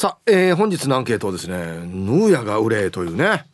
[0.00, 3.44] さあ、えー、本日のアンケートですねヌーヤが売れというね。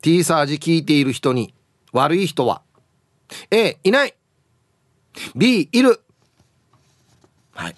[0.00, 1.52] T サージ聞いている人に
[1.92, 2.62] 悪い人は
[3.50, 4.14] A いない。
[5.34, 6.00] B いる。
[7.52, 7.76] はい。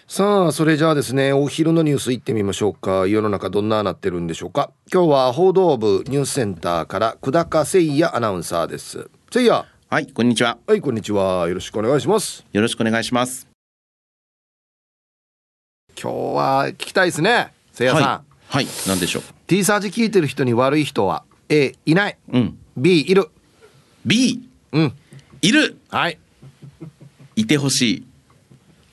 [0.07, 3.05] さあそれじゃあですねお昼のニュースいってみましょうか。
[3.05, 4.71] 世の中どんななってるんでしょうか。
[4.91, 9.11] 今日は報道部ニュースセンターから久高誠也アナウンサーです。
[9.31, 9.74] 誠也。
[9.89, 10.57] はいこんにちは。
[10.67, 11.47] はいこんにちは。
[11.47, 12.43] よろしくお願いします。
[12.51, 13.47] よろしくお願いします。
[16.01, 17.53] 今日は聞きたいですね。
[17.79, 18.01] 誠也さん。
[18.03, 19.23] はい、はい、何でしょう。
[19.47, 23.29] T サージ聞いてる人に悪い人は A いない、うん、B いる。
[24.05, 24.41] B
[24.71, 24.93] うん。
[25.41, 25.77] いる。
[25.89, 26.17] はい。
[27.35, 28.05] いてほしい。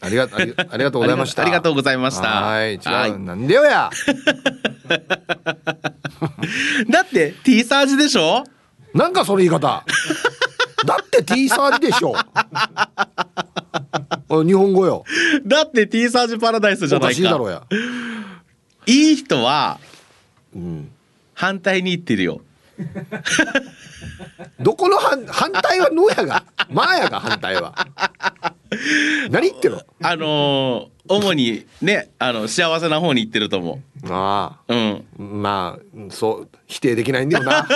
[0.00, 1.42] ありがありありがとうございました。
[1.42, 2.28] ありがとうございました。
[2.28, 2.78] はい違
[3.10, 3.90] うなんでよや。
[6.90, 8.44] だって T サージでしょ？
[8.94, 9.84] なんかその言い方
[10.84, 12.14] だって T サージでしょ。
[14.44, 15.04] 日本語よ。
[15.44, 17.20] だって T サージパラダイスじゃないか。
[17.20, 17.66] いだろうや。
[18.86, 19.78] いい人は、
[20.54, 20.90] うん、
[21.34, 22.40] 反対に言ってるよ。
[24.60, 27.74] どこの反反対はのやがまあやが反対は
[29.30, 34.12] 何言ってるあのー、主にねあの幸せな方に言ってると思う。
[34.12, 34.72] ああ。
[34.72, 35.04] うん。
[35.18, 37.66] まあそう否定できないんだよな。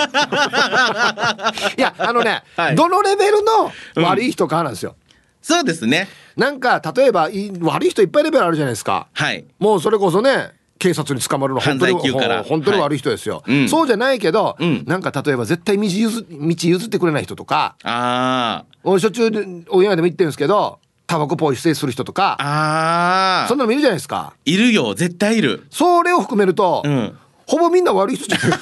[1.76, 4.96] いやあのね、はい、どのレベルの悪い人かなんですよ、うん、
[5.42, 6.08] そうですね。
[6.36, 7.28] なんか例えば
[7.60, 9.08] 悪い人いっぱいレベルあるじゃないですか。
[9.12, 9.44] はい。
[9.58, 16.28] もうそれこそね警察に捕まるの本当に本当に悪い人ですよ、はいうん、そうじゃないけど、うん、なんか例えば絶対道譲道
[16.68, 24.32] 譲ってくれない人とかああしょっちゅう親でも言ってるんですけどタバコポイ捨てする人とかああそんなのいるじゃないですか。
[24.44, 25.66] いるよ絶対いる。
[25.70, 28.50] それを含めると、うん、ほぼみんな悪い人じゃない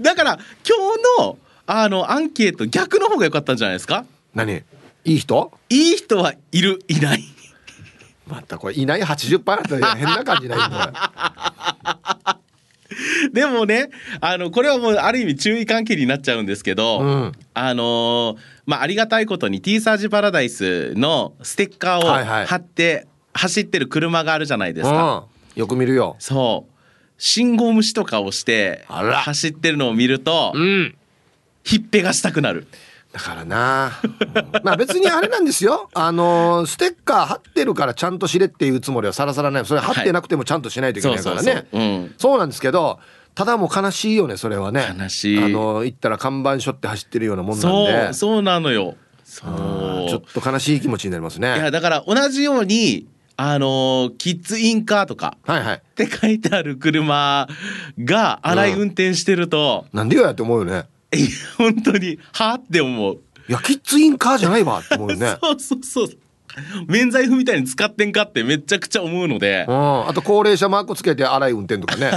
[0.00, 0.76] だから今
[1.18, 4.04] 日のあのアンケート逆の方が良かったんじゃないですか？
[4.34, 4.62] 何？
[5.04, 5.52] いい人？
[5.68, 6.80] いい人はいる。
[6.88, 7.24] いない。
[8.26, 12.40] またこれいない？80%だったら変な感じないんだ
[13.32, 18.36] でもねあのこれはもうある意味注意関係になっちゃうんですけど、うん、あの
[18.66, 26.16] まあありがたいことに T サージパラダイスのステッカーを貼って走ってる車があるじゃないですか、うん、よく見るよ。
[26.18, 26.72] そう。
[27.18, 30.94] 信号無視とかをして走ってるのを見ると、うん、
[31.64, 32.68] ひっぺがしたくなる
[33.12, 33.92] だからな。
[34.62, 35.88] まあ別にあれなんですよ。
[35.94, 39.66] あのステッカー貼ってるからちゃんと知れっていうつもりはさらさらない。
[39.66, 41.66] それ貼ってなくてもちゃんとしないといけないからね。
[42.18, 42.98] そうなんですけど
[43.34, 44.94] ただもう悲しいよねそれはね。
[44.98, 45.38] 悲しい。
[45.42, 48.04] あの行ったら看板背負って走ってるようなもんなんで。
[48.06, 48.94] そうそうなのよ。
[49.24, 50.08] そう。
[50.08, 51.56] ちょっと悲しい気持ちになりますね。
[51.56, 53.06] いやだから同じように
[53.40, 57.46] あのキッズインカーとかって書いてある車
[58.02, 60.88] が荒い運転してると、うん、なんでよやって思うよね
[61.56, 63.20] 本当にはあって思う。
[63.48, 65.36] いやキッズインカーじゃないわって思うよね。
[65.40, 66.08] そうそうそう。
[66.88, 72.10] 免罪符みたいに使ってんかってめちゃくちゃ思うので、うん、あと高齢者マークつけて荒い運転とかね。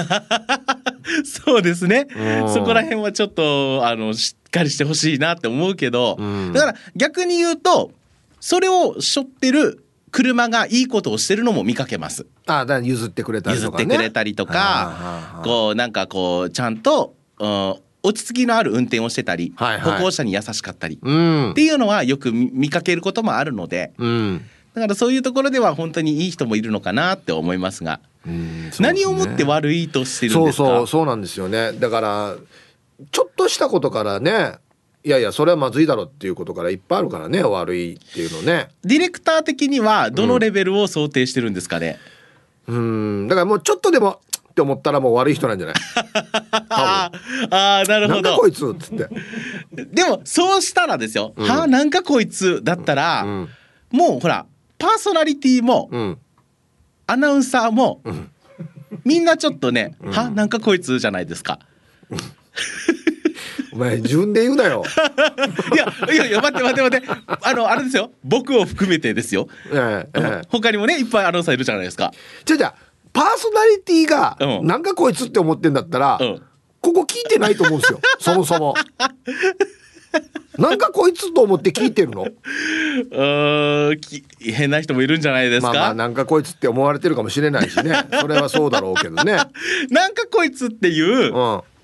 [1.23, 2.07] そうですね、
[2.47, 7.91] そこら辺はちょっとあのしっかりしてほしいなって思うけど、うん、だから逆に言うと
[8.39, 12.25] それを背負ってる車がいいことをしてるのも見かけます。
[12.45, 28.71] あだ譲ってくれたりとか、ね、譲ってくれたりとか、こうなんかこうちゃんと、うん、落ち着きのある運転をしてたり、はいはい、歩行者に優しかったり、うん、っていうのはよく見かけることもあるので、うん、だからそういうところでは本当にいい人もいるのかなって思いますが、うん。
[28.79, 30.63] 何をもって悪いとしてるんですか？
[30.65, 31.73] そうそうそうなんですよね。
[31.73, 32.35] だから
[33.11, 34.55] ちょっとしたことからね
[35.03, 38.69] いやいやそれはまずいだろっていうことからいっぱいあるからね悪いっていうのね。
[38.83, 41.99] ディレクター的にはどのレベルを想定してるんですかね？
[42.67, 43.27] うん。
[43.27, 44.21] だからもうちょっとでも
[44.51, 45.75] って思ったらもう悪い人なんじゃない？
[46.69, 47.11] あ
[47.49, 48.35] あなるほど。
[48.37, 49.07] こいつっつって。
[49.91, 53.49] でもそうしたらですよ、うん、はあなんかこいつだったら、うん、
[53.91, 54.45] もうほら
[54.77, 56.17] パーソナリティも、うん、
[57.07, 58.01] アナウンサーも、
[59.05, 61.59] みんなちょっとね、はなんかこいつじゃないですか。
[63.73, 64.83] お前自分で言うなよ。
[65.73, 67.07] いやいやいや待って待って待って。
[67.41, 68.11] あのあれですよ。
[68.23, 69.47] 僕を含めてですよ。
[69.71, 72.11] ええええ、他にもねいっぱいアナウンサーいるじゃないですか。
[72.43, 72.73] じゃじゃ
[73.13, 76.41] パーソナリティが、うん、なんかこいつって思ってんだったら、うん、
[76.81, 77.99] ここ聞いてないと思うんですよ。
[78.19, 78.73] そもそも。
[80.57, 82.27] なんかこいつと思って聞いてるの？
[83.11, 83.99] うん
[84.41, 87.95] 変な人もいるんじゃないですか、まあ、まあなんかこいつって思われてるかもしれないしね。
[88.19, 89.37] それはそうだろうけどね。
[89.89, 91.31] なんかこいつっていう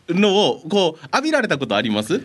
[0.10, 2.22] のをこう浴びられたことあります？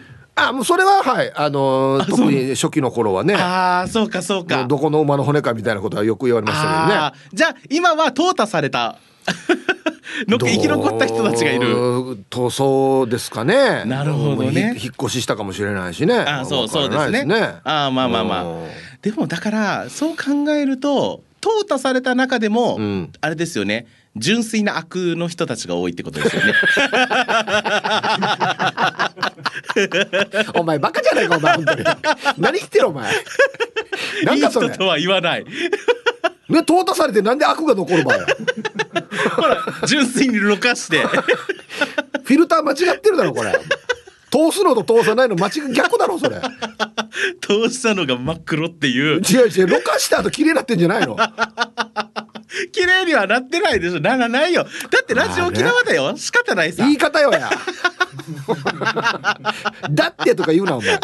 [0.49, 1.33] あもうそれははい。
[1.35, 3.35] あのー、特に初期の頃はね。
[3.35, 4.65] ああそうかそうか。
[4.67, 7.13] どこの馬の骨かみたいなことはよく言われましたけどね。
[7.33, 8.99] じゃあ今は淘汰された。
[10.29, 12.25] の生き残った人たちがいる。
[12.29, 13.85] とそうですかね。
[13.87, 14.77] なるほどね。
[14.79, 16.15] 引っ越ししたかもしれないしね。
[16.19, 17.25] あそうそうですね。
[17.25, 17.55] ね。
[17.65, 18.45] あまあまあまあ。
[19.01, 23.87] でもだからそう考えると淘汰された中でも、うん、あれですよね。
[24.17, 26.53] 純粋な悪の人たちが多いってことですよね。
[30.55, 31.85] お前バカじゃないかお前本当に。
[32.39, 33.13] 何言ってるお前。
[34.25, 34.67] なんかそれ。
[34.67, 35.45] いい人とは言わない。
[36.53, 38.19] ね淘汰されてなんで悪が残る場合
[39.37, 39.57] ほら
[39.87, 43.53] 純粋にろ過してフィルター間違ってるだろこれ
[44.31, 46.41] 通すのと通さないの間違逆だろそれ
[47.41, 51.17] 通したのが真っ黒っていう違う違うろ過した後綺麗になってんじゃないの
[52.73, 54.01] 綺麗にはなってないでしょ。
[54.01, 54.67] ならないよ。
[54.91, 56.85] だってラジオ沖縄だよ、仕方ないさ。
[56.85, 57.51] 言い方よや。
[59.91, 60.99] だってとか言うなお前。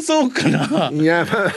[0.00, 0.90] そうかな。
[0.90, 1.52] いや、まあ、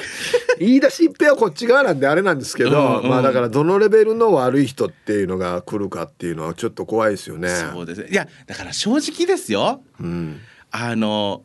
[0.60, 7.50] 言い出しっぺはこっち側なんであれなんですけど、うんうん、まあだからどのレベルの悪い人っていうのが来るかっていうのはちょっと怖いですよね。
[7.50, 9.82] そうですいや、だから正直ですよ。
[10.00, 10.40] うん、
[10.72, 11.44] あの、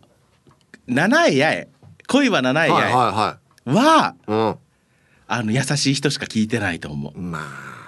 [0.86, 1.68] 七重八重、
[2.06, 2.96] 恋は七重八重。
[2.96, 3.44] は、はいはい。
[3.74, 4.56] はい、うん、
[5.34, 7.18] あの優しい人しか聞いてないと思う。
[7.20, 7.84] まあ。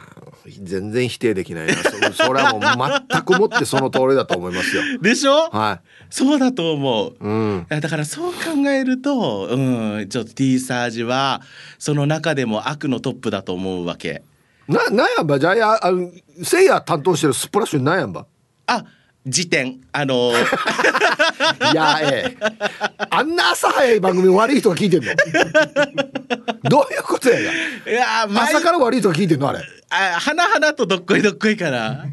[0.63, 1.75] 全然否定できないな。
[2.13, 2.63] そ それはもう
[3.11, 4.83] 全くもってその通りだと思いますよ。
[5.03, 5.51] でしょ？
[5.51, 5.87] はい。
[6.09, 11.43] そうだと思う、うん、だからそう考えるとうんちょっと T サージは
[11.81, 14.23] その中でも悪のトップだと思うわけ。
[14.69, 15.41] ななんやんば？
[15.41, 16.11] じゃああの
[16.45, 18.27] せいや担当してるスプラッシュなんやんば？
[18.69, 18.85] あ
[19.27, 20.37] 時点あのー、
[21.73, 22.47] いやええ。
[23.11, 25.13] あんな朝早い番組悪い人が聞いてんの？
[26.71, 29.61] どういうことやいや朝から悪い人が聞いてんのあれ？
[29.91, 32.05] あ花々とどっこいどっこいから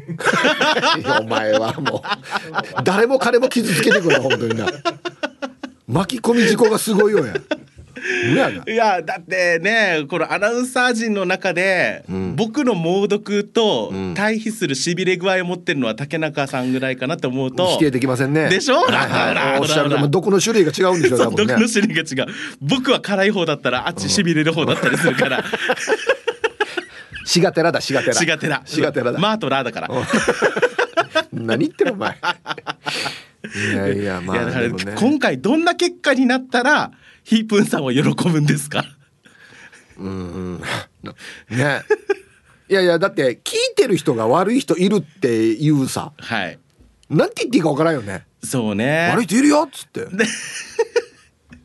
[1.20, 2.04] お前はも
[2.78, 4.66] う誰も彼も傷つけてくる本当にな。
[5.86, 7.34] 巻き込み事故がすごいよや
[8.66, 18.48] いやだってねこのアナウンサー陣の中で、うん、僕の猛毒と対比するしびれ具合を持ってるのは竹中さんぐらいかなって思うと否定できませんね。
[18.48, 22.32] でしょ、はいおっしゃる毒の種類が違うんでしょうね、 毒の種類が違う。
[22.60, 25.44] 僕は辛い方だったらあっちしびれる方だったりするから。
[27.24, 29.18] シガテラだシガテラシガテラシガテラだ。
[29.18, 29.88] マートラーだから。
[31.32, 32.16] 何言ってるお前。
[33.72, 36.90] いやいやまあ、ね、今回どんな結果になったら
[37.24, 38.84] ヒープンさんは喜ぶんですか？
[39.98, 40.60] うん
[41.50, 41.82] ね。
[42.68, 46.12] いやいやだって聞いてる人が悪い人いるって言うさ。
[46.18, 46.58] はい。
[47.10, 48.24] なんて言っていいか分からんよね。
[48.42, 49.08] そうね。
[49.12, 50.06] 悪い人いるよっつって。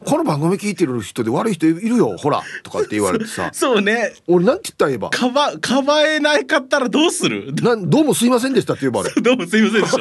[0.06, 3.50] この番組聞いてる人で悪い人いるよほらとかって言われてさ。
[3.56, 4.13] そうね。
[4.28, 5.10] 俺なんて言ったら言えば。
[5.10, 7.54] かばかばえないかったらどうする？
[7.56, 9.22] なんどうもすいませんでしたって言えばあれ。
[9.22, 9.98] どうもすいませんでした。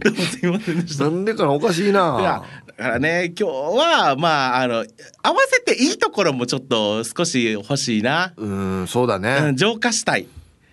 [0.00, 1.04] どうもすいませんでした。
[1.04, 2.00] なんでかなおかしいな。
[2.20, 2.44] だ
[2.82, 3.32] からね。
[3.38, 4.74] 今日はまああの
[5.22, 8.32] 合わせていいところもちょっと少し欲しいな。
[8.36, 10.26] うんそうだね、うん、浄化したい。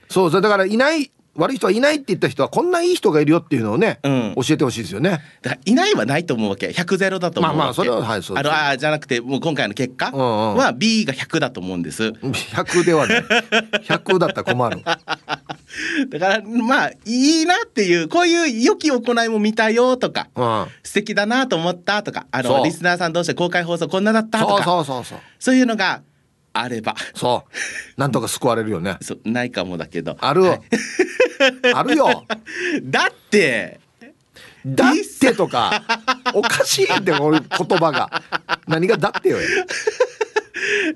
[0.09, 5.21] そうだからいない悪い人はいないって言った人はこんないい人がいるよっていうのをね、うん、教えてほしいですよね。
[5.41, 7.57] だからいないはないと思うわけ100ゼロだと思うわけ。
[7.57, 12.03] まあまあそれははいそうあのあじゃなくてもう今回の結果は B が100だと思うんです。
[12.03, 13.21] 100ではない。
[13.21, 14.81] 100だったら困る。
[16.09, 26.01] だからまあいいなっていうこういう良き行いも見たよとか、うん、素敵だなと思ったとかあのリスナーさん同士で公開放送こんなだったとかそうそうそうそういうのが
[26.61, 26.95] あれば。
[27.13, 27.45] そ
[27.97, 27.99] う。
[27.99, 28.97] なんとか救われるよね。
[29.01, 30.17] そうないかもだけど。
[30.19, 30.61] ある、はい、
[31.73, 32.25] あるよ。
[32.83, 33.79] だって。
[34.65, 35.83] だってとか
[36.33, 38.21] おかしいって俺言葉が。
[38.67, 39.51] 何がだってよ いや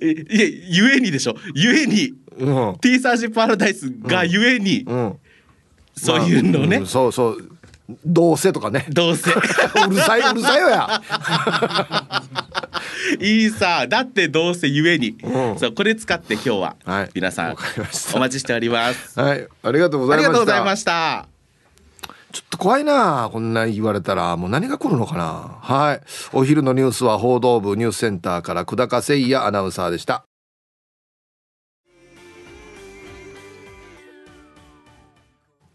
[0.01, 1.35] ゆえにでしょ。
[1.55, 5.17] ゆえに、うん、T サージパラダイスがゆえに、うん、
[5.95, 7.49] そういうのね、まあうん、そうそう。
[8.05, 8.85] どうせとかね。
[8.89, 9.31] どうせ。
[9.31, 9.35] う
[9.89, 11.01] るさいうるさいよや
[13.19, 15.59] いいさだってどうせゆえに、うん。
[15.59, 17.09] そうこれ使って今日は、はい。
[17.13, 17.55] 皆さん
[18.15, 19.19] お待ちしております。
[19.19, 19.47] はい。
[19.63, 20.33] ありがとうござありいました。
[20.33, 21.27] がとうございました。
[22.31, 24.35] ちょっと怖いなこんな言われたら。
[24.37, 25.57] もう何が来るのかな。
[25.61, 26.01] はい。
[26.31, 30.25] お昼のニュースは報道部ニュースセンターから久高誠也アナウンサーでした。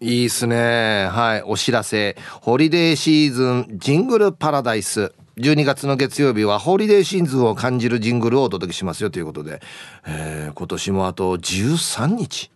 [0.00, 1.08] いいっすね。
[1.10, 1.42] はい。
[1.42, 2.16] お知らせ。
[2.40, 9.62] ホリデーシーズンジングルパラダイス12月の月曜日はホリデーシーズンを感じるジングルをお届けしますよということで、
[10.07, 12.50] えー今年もあと13日。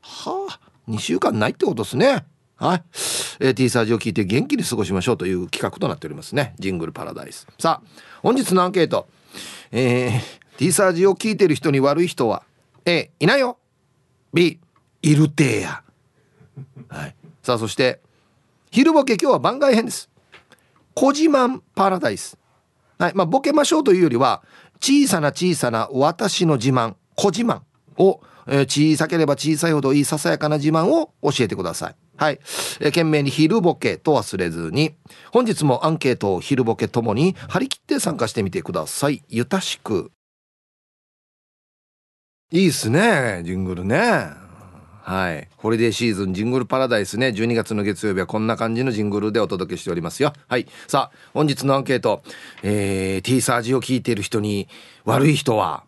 [0.00, 2.24] はあ2週間ないってことですね。
[2.56, 2.82] はい、
[3.40, 6.54] えー、T サージを聞いて元気に過ごしましょうという企画となっておりますね。
[6.58, 7.46] ジングルパラダイス。
[7.58, 7.88] さあ
[8.22, 9.06] 本日のアンケート。
[9.70, 12.42] えー、T サージを聞いてる人に悪い人は
[12.84, 13.58] A いないよ。
[14.32, 14.58] B
[15.02, 15.82] いるてや。
[16.88, 17.14] はい。
[17.42, 18.00] さあそして
[18.72, 20.10] 昼ボケ今日は番外編です。
[20.94, 22.38] 小自慢パラダイス。
[22.98, 23.12] はい。
[23.14, 24.42] まあボケましょうというよりは
[24.80, 27.60] 小さな小さな私の自慢小自慢
[27.98, 31.96] を、えー小さければ小さいほどいいささやかな自慢を教えてください。
[32.16, 32.38] はい、
[32.80, 34.94] えー懸命に昼ボケと忘れずに。
[35.32, 39.22] 本日もアンケートを昼ボケともに張り切って参加してみてください。
[39.28, 40.12] ゆたしく。
[42.52, 44.43] いいっすねジングルね。
[45.04, 45.48] はい。
[45.58, 47.28] ホリデーシーズンジングルパラダイスね。
[47.28, 50.32] 12月の月曜日はこんな感じのジングルでお届けしておりますよ。
[50.48, 50.66] はい。
[50.88, 52.22] さあ、本日のアンケート。
[52.62, 54.66] えー、T サージを聞いている人に
[55.04, 55.84] 悪い人は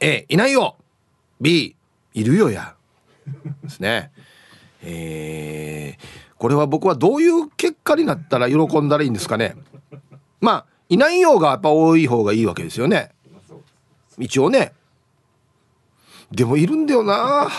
[0.00, 0.76] A、いないよ
[1.40, 1.76] !B、
[2.14, 2.74] いるよや。
[3.62, 4.10] ですね。
[4.82, 9.54] えー、これは僕はどういう結果になったら喜んだらいいんですかね。
[10.40, 13.12] まあ、いないようがやっぱ多い方がいいわけですよね。
[14.18, 14.72] 一応ね。
[16.32, 17.48] でもいるんだよな。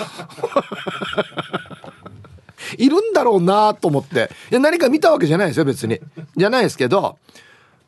[2.78, 4.32] いるんだろうなと思って。
[4.52, 6.00] いや何か見たわけじゃないですよ別に。
[6.36, 7.18] じゃないですけど。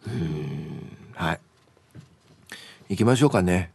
[0.08, 1.40] うんはい。
[2.90, 3.72] 行きましょうかね。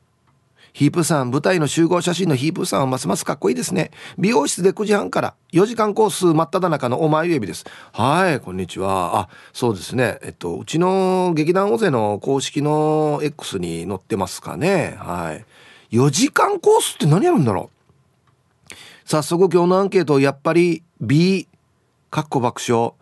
[0.72, 3.90] ヒープさん舞台の集合写真のヒープさんはますますかっこいいですね。
[4.18, 7.64] 美容室で9時半から4時間コース真っ只中のお前指です。
[7.92, 9.18] はいこんにちは。
[9.18, 10.18] あそうですね。
[10.22, 14.96] えっとうちの劇団大勢の公式の X に載ってますかね。
[14.98, 15.44] はい。
[15.90, 18.74] 4時間コースって何やるんだろう？
[19.04, 21.48] 早速今日のアンケートやっぱり B
[22.10, 22.92] かっこ爆笑。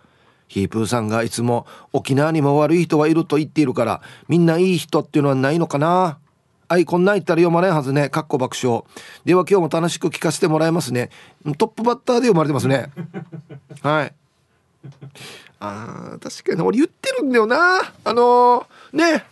[0.49, 6.18] ヒープーさんがいつも沖縄にも悪い人はいると言っているからみんないい人っていうのはないのかな？
[6.71, 8.09] はいこんなん言ったら読まないはずね。
[8.09, 8.85] かっこ爆笑。
[9.26, 11.11] では今日も楽しく聞かせてもらいますね。
[11.59, 12.90] トップバッターで読まれてますね。
[13.83, 14.14] はい。
[15.61, 17.80] あー確かに俺言ってるんだよな。
[18.04, 19.26] あのーね。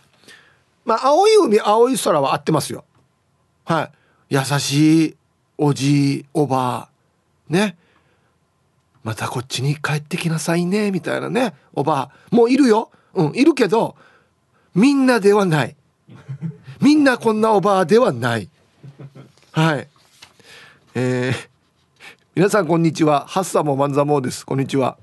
[0.85, 2.85] まあ青い海青い空は合ってますよ
[3.67, 3.91] は
[4.29, 4.35] い。
[4.35, 5.17] 優しい
[5.57, 6.89] おじいおばあ
[7.49, 7.75] ね。
[9.03, 12.89] またこっちに帰ってきなさいねみたいなねおばあもういるよ。
[13.13, 13.97] うんいるけど
[14.73, 15.75] みんなではない。
[16.79, 18.49] みんなこんなおばあではない。
[19.51, 19.87] はい。
[20.95, 21.33] えー、
[22.35, 23.27] 皆さんこんにちは。
[23.27, 24.45] ハッサモマンザモーです。
[24.45, 24.97] こんにちは。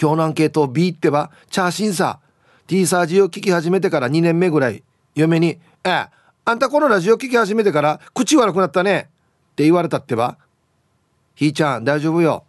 [0.00, 2.18] 今日のアンケート B ってばチャーシンさ
[2.66, 4.82] T サージを聞き始めてから2年目ぐらい。
[5.14, 6.17] 嫁に「ええ
[6.48, 9.10] あんたこのラジオ聞き始めてから口悪くなったね」
[9.52, 10.38] って言われたってば。
[11.34, 12.44] ひーちゃん大丈夫よ。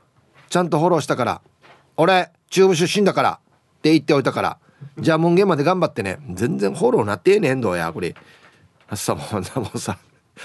[0.47, 1.41] ちゃんとフォローしたから。
[1.97, 3.31] 俺中部出身だから。
[3.31, 4.57] って言っておいたから。
[4.97, 6.17] じゃあ門限まで頑張ってね。
[6.31, 8.15] 全然フォローなってえねんどうやこれ。
[8.95, 9.97] さもうもうさ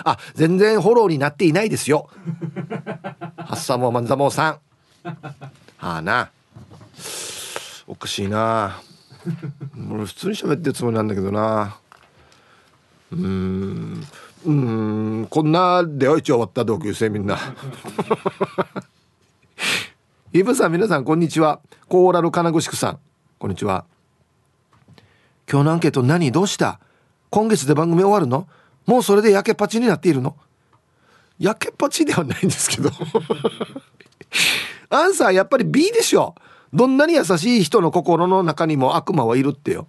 [0.02, 2.10] あ全然フォローになっていないですよ。
[3.38, 4.58] ハッサモマンザモーさん。
[5.04, 5.18] は
[5.78, 6.28] あな。
[7.86, 8.80] おかしいな。
[9.92, 11.76] 俺普通に喋ってるつもりなんだけどな
[13.12, 14.04] うん。
[14.44, 15.26] うん。
[15.30, 17.38] こんな出会いち終わった同級生みんな。
[20.32, 21.60] イブさん皆さんこんにちは。
[21.88, 22.98] コーラル金具宿さん
[23.38, 23.84] こんにちは。
[25.50, 26.80] 今日のアンケート何どうした？
[27.30, 28.48] 今月で番組終わるの？
[28.86, 30.36] もうそれで焼けっぱちになっているの？
[31.38, 32.90] 焼けっぱちではないんですけど。
[34.90, 36.34] アンサーやっぱり B でしょ。
[36.72, 39.86] どんなに優しい人の心の中にも悪魔はいるってよ。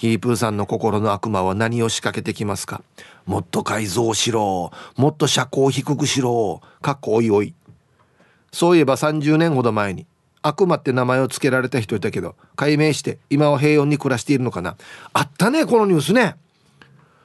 [0.00, 2.82] ヒープーさんの心の悪魔は何を仕掛けてきますか？
[3.26, 4.72] もっと改造しろ。
[4.96, 6.62] もっと車高を低くしろ。
[6.80, 7.52] かっこおいおい。
[8.50, 10.06] そういえば30年ほど前に
[10.40, 14.78] 悪魔って名前を付けられた人いたけど解明して今は平穏に暮らしているのかな。
[15.12, 16.36] あったねこのニュースね。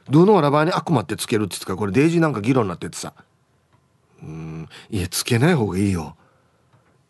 [0.10, 1.78] どのラバーに悪魔ってつけるって言ってか。
[1.78, 3.14] これデイジーなんか議論になっててさ。
[4.22, 4.68] うん。
[4.90, 6.18] いやつけない方がいいよ。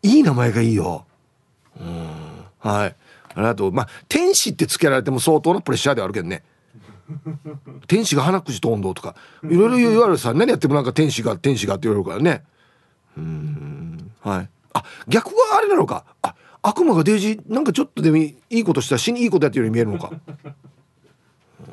[0.04, 1.04] いい名前がいいよ。
[1.80, 2.06] うん。
[2.60, 2.94] はい。
[3.36, 6.42] あとまあ天使ってつけられても相当なプレッシャーではあるけどね。
[7.86, 9.14] 天使が鼻口と温度とか。
[9.44, 12.44] いろいろ言われるさ何やってもなんか天使が天使がって言われるからね。
[13.16, 14.12] うん。
[14.20, 14.48] はい。
[14.72, 16.04] あ逆はあれなのか。
[16.22, 20.10] あ悪魔がデイジーなんかちょっとでもいいことしたら死にいいことやってるように見えるのか。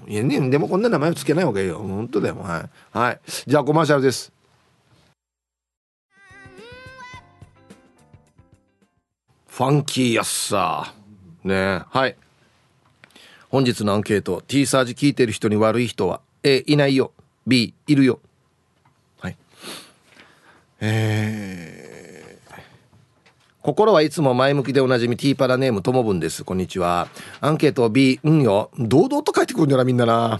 [0.08, 1.79] いやねでもこんな名前をつけない方がいいよ。
[1.79, 4.32] 本当だよはい、はい、じゃあコマーシャルです。
[9.48, 10.93] ファンキーやっさ
[11.43, 12.15] ねはい。
[13.50, 17.12] 本日のアンケート T サージ聞いてる人に悪い人は A いないよ。
[17.45, 18.19] B いるよ。
[19.19, 19.38] はい。
[20.79, 22.62] えー、
[23.62, 26.43] 心はいつも前向きでおなじみティーパラネームともぶんです。
[26.43, 27.07] こんにちは。
[27.41, 28.71] アンケート B うんよ。
[28.79, 30.13] 堂々と書いてくるんだなみんなな。
[30.13, 30.39] は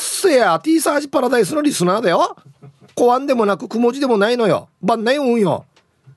[0.00, 2.36] せや T サージパラダイスのリスナーだよ。
[2.94, 4.68] 小安でもなくくも字でもないのよ。
[4.80, 5.66] 万内運よ。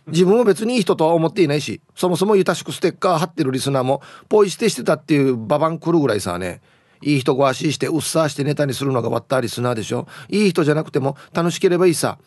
[0.08, 6.62] 自分も別にいい人とは思っていないしそもそもゆたしくステッカー貼ってるリスナーもポイ捨てしてたっていうババン来るぐらいさね。
[7.02, 10.08] いい人ご足してうっさーしてネタにするのがバッターリスナーでしょ。
[10.30, 12.18] いい人じゃなくても楽しければいいさ。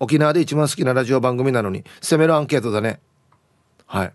[0.00, 3.00] 沖縄で一番好きなラジオ番組なのに攻めるアンケートだね。
[3.86, 4.12] はい。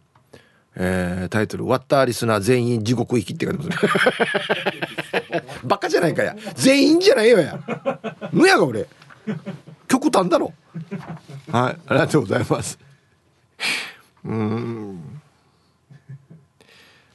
[0.76, 5.44] えー、タイトル「ワッターリスナー全員地獄行き」って書いてますね。
[5.64, 6.36] バカじゃないかや。
[6.56, 7.60] 全員じゃないよや。
[8.32, 8.88] むやが俺。
[9.88, 10.54] 極端だろ。
[11.52, 11.78] はい。
[11.88, 12.80] ありがとうございます。
[14.26, 15.22] うん。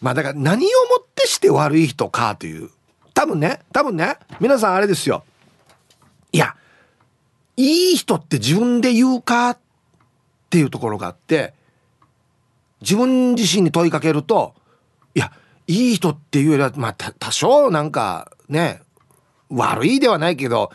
[0.00, 2.70] まあだから何をもってして悪い人かという。
[3.14, 5.24] 多分ね多分ね皆さんあれですよ。
[6.32, 6.54] いや
[7.56, 9.58] いい人って自分で言うかっ
[10.50, 11.54] ていうところがあって
[12.80, 14.54] 自分自身に問いかけると
[15.14, 15.32] いや
[15.66, 18.82] いい人っていうよりはまあ多少なんかね
[19.50, 20.70] 悪いではないけど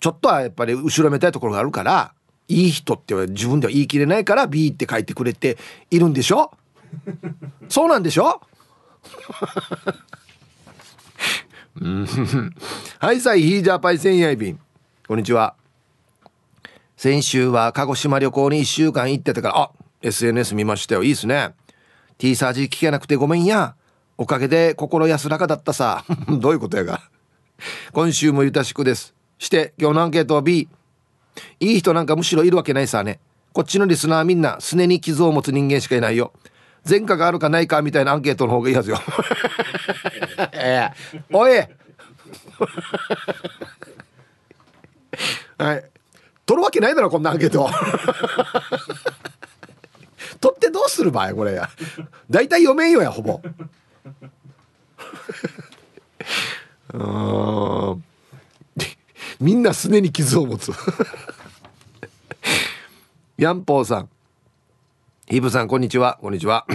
[0.00, 2.14] ちょっとはやっぱり後ろめたいところがあるから
[2.48, 5.58] いい人って自分では言い切れないから B って書いてくれて
[5.90, 6.52] いるんでしょ？
[7.68, 8.40] そうなんでしょ？
[12.98, 14.60] はいさいヒージャーパイセンヤイビン
[15.06, 15.54] こんにちは。
[16.96, 19.70] 先週は鹿児島旅行に1週間行ってたからあ
[20.02, 21.02] SNS 見ましたよ。
[21.02, 21.54] いいっすね。
[22.18, 23.74] T サージ聞けなくてごめんや。
[24.16, 26.04] おかげで心安らかだったさ。
[26.40, 27.02] どういうことやが。
[27.92, 29.14] 今週もゆたしくです。
[29.38, 30.68] して今日のアンケートは B
[31.60, 33.20] いい人なんかむしろいるわけないさね。
[33.52, 36.32] こっちのリスナーみんなすねに傷を持つ人間しかいないよ。
[36.88, 39.00] 前科があるかないかみたいなアンケートの方がいいはずよ。
[40.52, 41.22] ええ。
[41.32, 41.52] おい。
[45.58, 45.84] はい。
[46.44, 47.68] 取るわけないだろこんなアンケート。
[50.40, 51.68] 取ってどうする場合これや。
[52.30, 53.40] 大体読めんよやほぼ。
[56.92, 58.04] うん
[59.40, 60.72] みんなすねに傷を持つ。
[63.36, 64.08] ヤンポーさん。
[65.28, 66.18] イブさんこんにちは。
[66.22, 66.66] こんにちは。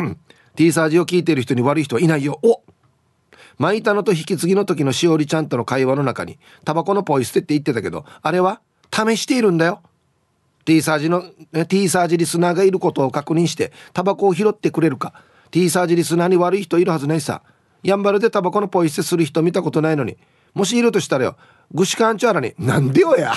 [0.55, 2.39] T サージを聞いてる人に悪い人はいないよ。
[2.43, 2.61] お
[3.57, 9.81] マイタノと引き継ぎの時のしおりちゃんとの会話の中にタバコのポイ捨てって言ってたけどあれは試しているんだよ。
[10.65, 11.23] T サージの
[11.67, 15.13] T サージリスナーがいることを確認してタバコを拾ってくれるか。
[15.49, 17.41] T サージリスナーに悪い人いるはずないさ。
[17.81, 20.17] やんばるでタバコのポイ捨てする人見たことないのに
[20.53, 21.37] もしいるとしたらよ。
[21.73, 23.33] グシカンチャーラに「なんでよや？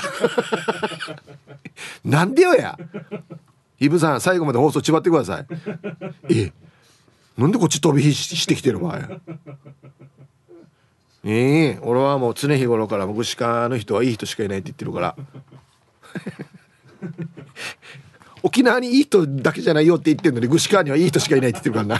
[2.03, 2.77] なんでよや？
[3.79, 5.45] イブさん最後まで放送ちばってください。
[6.33, 6.51] え
[7.37, 8.99] なんでこっち飛び火してきてる場合
[11.25, 15.15] ええ俺はもう常日頃からグシカの人はいい人しかいないって言ってるから。
[18.43, 21.99] 沖縄にいい人だけじゃないよって言ってるのにグシカにはいい人しかいないって言ってるからな。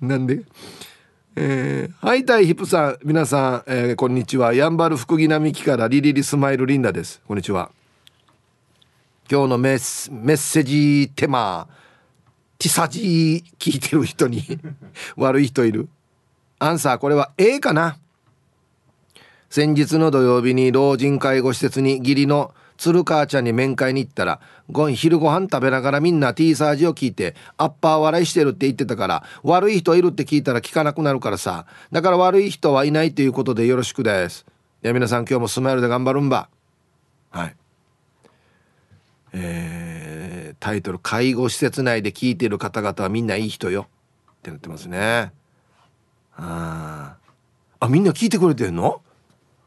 [0.00, 0.42] なんで？
[1.36, 4.54] えー、はいたいヒップさん皆さん、えー、こんにちは。
[4.54, 7.20] やんばる福木並木からリリリスマイルリンダです。
[7.26, 7.72] こんにちは。
[9.28, 11.66] 今日のメッメッセージテーマ
[12.56, 14.42] ティサジ聞いてる人に
[15.16, 15.88] 悪い人いる。
[16.60, 17.98] アンサーこれは A かな。
[19.50, 31.66] 先日の土曜日に老人介護施設に義理の鶴母ちゃんに面会に行ったらご昼ご飯食べながらみんな T サージを聞いてアッパー笑いしてるって言ってたから悪い人いるって聞いたら聞かなくなるからさ。
[31.92, 34.46] だから悪い人はいないということでよろしくです。
[34.82, 36.48] いや皆さん今日もスマイルで頑張るんば。
[37.30, 37.56] はい。
[39.32, 43.88] えー、タイトル「介護施設内で聞いてる方々はみんないい人よ」
[44.32, 45.32] ってなってますね。
[46.36, 47.16] あ
[47.80, 49.02] あみんな聞いてくれてんの？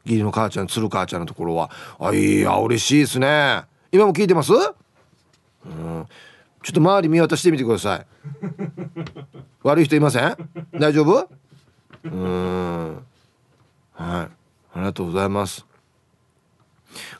[0.06, 1.70] 義理の母ちゃん鶴母ちゃんのところは。
[2.00, 3.64] あいや嬉しいですね。
[3.92, 4.54] 今も聞いてます？
[5.68, 6.06] うん。
[6.64, 8.06] ちょっと周り見渡してみてください。
[9.64, 10.36] 悪い人いません？
[10.74, 11.30] 大丈夫？
[12.04, 12.96] うん。
[13.94, 14.26] はい。
[14.26, 14.30] あ
[14.76, 15.66] りがとうございます。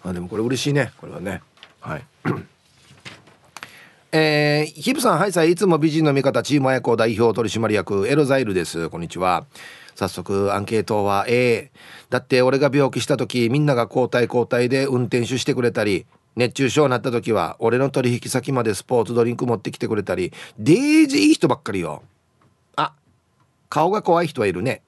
[0.04, 0.92] あでもこれ嬉しいね。
[0.98, 1.42] これはね。
[1.82, 2.06] はい。
[4.12, 8.90] えー、ヒプさんはいさいいつも美人の味方チーム親子代表取締役エロザイルです。
[8.90, 9.46] こんにちは。
[9.96, 11.72] 早速アンケートは A
[12.10, 16.06] だって俺が病気した時みんなが交代交代で運転手してくれたり
[16.38, 22.04] 熱中症になった時は俺の取引先までスポーツドリンク持ってきてくれたりデージいい人ばっかりよ。
[22.76, 22.94] あ
[23.70, 24.82] 顔が怖い人はいるね。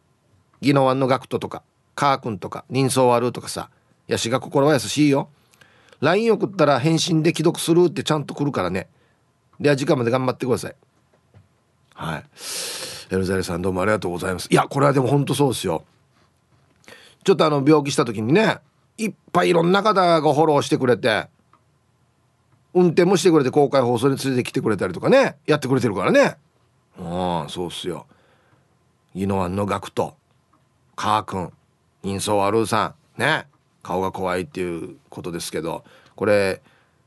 [0.62, 1.64] 宜野湾のガクトとか
[1.96, 3.70] カー君とか人相悪とかさ。
[4.08, 5.30] ヤシが心は優しいよ。
[6.02, 8.88] LINE 送ったら返信で既読するってちゃんと来るからね。
[9.60, 10.76] では時間まで頑張ってください。
[11.94, 12.24] はい。
[13.12, 14.48] エルザレさんどうもありがとうございます。
[14.52, 15.84] いやこれはでも本当そうですよ。
[17.24, 18.60] ちょっとあの病気した時にね
[18.98, 21.28] いっぱいいろんな方がフォローしてくれて
[22.74, 25.38] 運転もしてくれて公開放送に連れてきてくれたりとかね。
[25.46, 26.38] やってくれてるからね。
[27.00, 28.06] ああそうっすよ。
[29.16, 30.16] 宜野湾のガクト
[30.96, 31.52] カー君。
[32.04, 33.22] 人相悪さん。
[33.22, 33.48] ね。
[33.82, 35.84] 顔が怖いっていうことですけど。
[36.16, 36.62] これ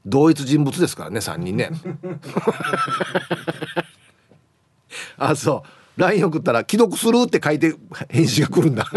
[0.06, 1.70] 同一人物ですからね3人ね。
[5.16, 6.00] あそう。
[6.00, 7.74] LINE 送ったら「既読する」って書いて
[8.08, 8.90] 返信が来るんだ。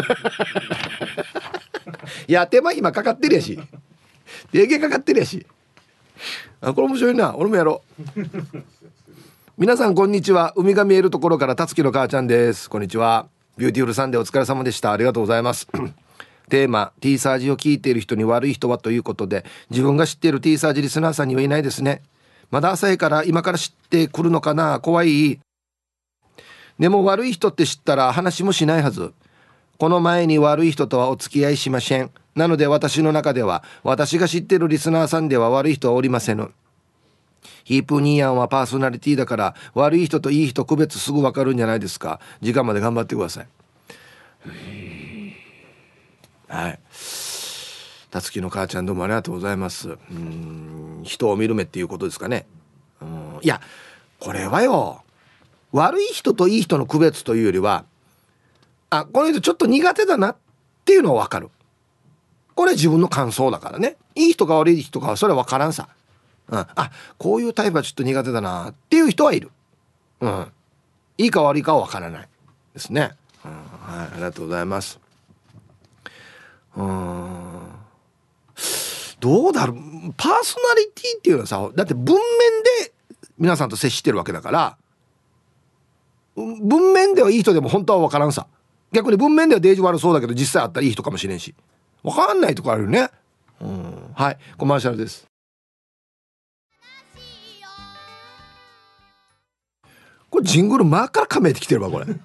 [2.28, 3.60] い や手間今かかってるやし。
[4.52, 5.46] 手毛かかってるやし。
[6.62, 7.36] あこれ面白いな。
[7.36, 8.22] 俺もやろう。
[9.58, 10.54] 皆さんこんにちは。
[10.56, 12.70] 海が見えるところからたつきの母ちゃんです。
[12.70, 13.28] こんにちは。
[13.58, 14.92] ビューティフルサンデーお疲れ様でした。
[14.92, 15.68] ありがとうございます。
[16.50, 22.04] テーマ T サージを聞いている人に悪い人はということで自分が知っている T サージリスナーさんにはいないですね。
[22.52, 24.80] まだ朝へから今から知ってくるのかな。
[24.80, 25.40] 怖い。
[26.80, 29.14] でも悪い人って知ったら話もしないはず。
[29.78, 32.12] この前に悪い人とはお付き合いしません。
[32.36, 36.54] なので私の中では私が知ってるリスナーさんでは悪い人はおりません
[37.64, 42.20] ヒープニーヤンはパーソナリティだから悪い人といい人区別すぐ分かるんじゃないですか。
[42.42, 43.48] 時間まで頑張ってください。
[46.48, 46.80] はい。
[48.12, 49.98] たつきの母ちゃんどうもありがとうございます。
[50.12, 51.02] うん。
[51.04, 52.46] 人を見る目っていうことですかね。
[53.02, 53.40] うん。
[53.42, 53.62] いや
[54.20, 55.02] これはよ。
[55.72, 57.86] 悪い人といい人の区別というよりは
[59.00, 60.38] あこの人ちょっと苦手だなっ
[60.86, 61.50] ていうのは分かる。
[62.56, 63.98] これ自分の感想だからね。
[64.16, 65.90] いい人か悪い人かはそれは分からんさ、
[66.50, 69.52] うん、あこういうタイプはちょっと苦手だなっていう人はいる。
[70.22, 70.52] うん。
[71.18, 72.30] いいか悪いかは分からない。
[72.74, 73.12] ですね、
[73.44, 75.00] うん、はいありがとうございます。
[76.76, 77.66] うん。
[79.20, 79.78] どうだろう。
[80.18, 82.20] パーソナリティっていうのはさだって文面
[82.86, 82.94] で
[83.38, 84.78] 皆さんと接してるわけだから
[86.36, 88.48] 文面ではいい人でも本当は分からんさ。
[88.96, 91.54] 逆に文面ではデージ悪そうだけど実際あったらいい人かもしれんし。
[92.02, 93.10] 分かんないとこあるよね。
[93.60, 93.94] うん。
[94.14, 94.38] はい。
[94.58, 95.28] コマーシャルです。
[100.30, 102.06] これジングル前からかめてきてるわこれ。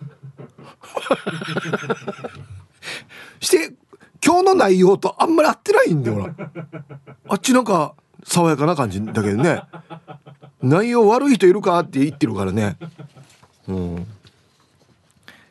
[3.40, 3.74] して
[4.24, 6.33] 今日の内容とあんまり合ってないんだよ
[7.28, 9.62] あっちなんか爽やかな感じだけどね。
[10.62, 12.76] 内容悪い人いるかって言ってるからね。
[13.66, 14.06] うん。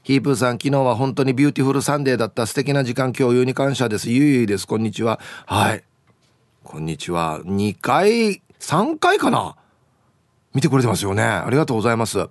[0.10, 2.48] ヒープーさん昨日は本当にビューティフルサンデーだった。
[2.48, 4.10] 素敵な時間共有に感謝です。
[4.10, 4.66] ゆいゆいです。
[4.66, 5.20] こんにちは。
[5.46, 5.84] はい。
[6.64, 7.42] こんにちは。
[7.46, 9.56] 2回3回かな？
[10.56, 11.22] 見てくれてますよね。
[11.22, 12.28] ありがとうございます。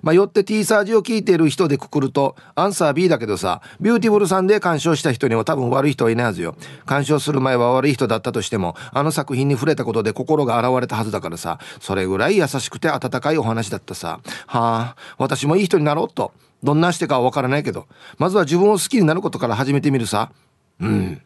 [0.00, 6.56] まあよって T サージを聞いている人でくくるとアンサー B だけどさビューティフルサンデー鑑賞した人には多分悪い人はいないはずよ。
[6.86, 14.20] 鑑賞する前は悪い人だったとしてもあの作品に触れたことで心が洗われたはずだからさそれぐらい優しくて温かいお話だったさ。
[14.46, 16.32] はあ私もいい人になろうと。
[16.62, 17.86] どんなしてかはわからないけど
[18.18, 20.32] まずは自分を好きになることから始めてみるさ。
[20.80, 21.22] うん。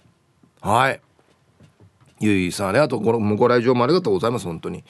[0.61, 1.01] はい。
[2.21, 4.85] ゆいさんありがとうごご来場もありがとうございます本当に。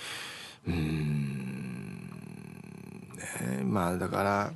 [0.67, 2.13] うん。
[3.17, 4.53] ねまあだから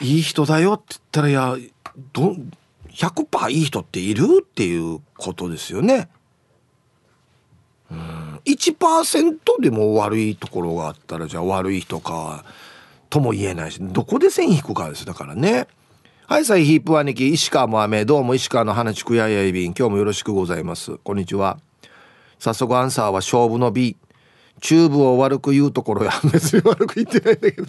[0.00, 1.56] いい人だよって言ったらいや
[2.12, 2.36] ど
[2.90, 6.08] 100%いい人っているっていうことですよね。
[7.90, 8.40] うん。
[8.44, 12.44] 1%でも悪いところがあったらじゃあ悪い人か。
[13.08, 15.66] とも言えないしどこで線引くかですだからね。
[16.26, 20.98] はい、さいヒープ兄貴、石川も雨、どうも石川の花地区ややいびん、今日もよろしくございます。
[20.98, 21.58] こんにちは。
[22.38, 23.96] 早速アンサーは勝負の B。
[24.60, 27.66] チューブを悪く言うところや 別に悪く言ってないんだけど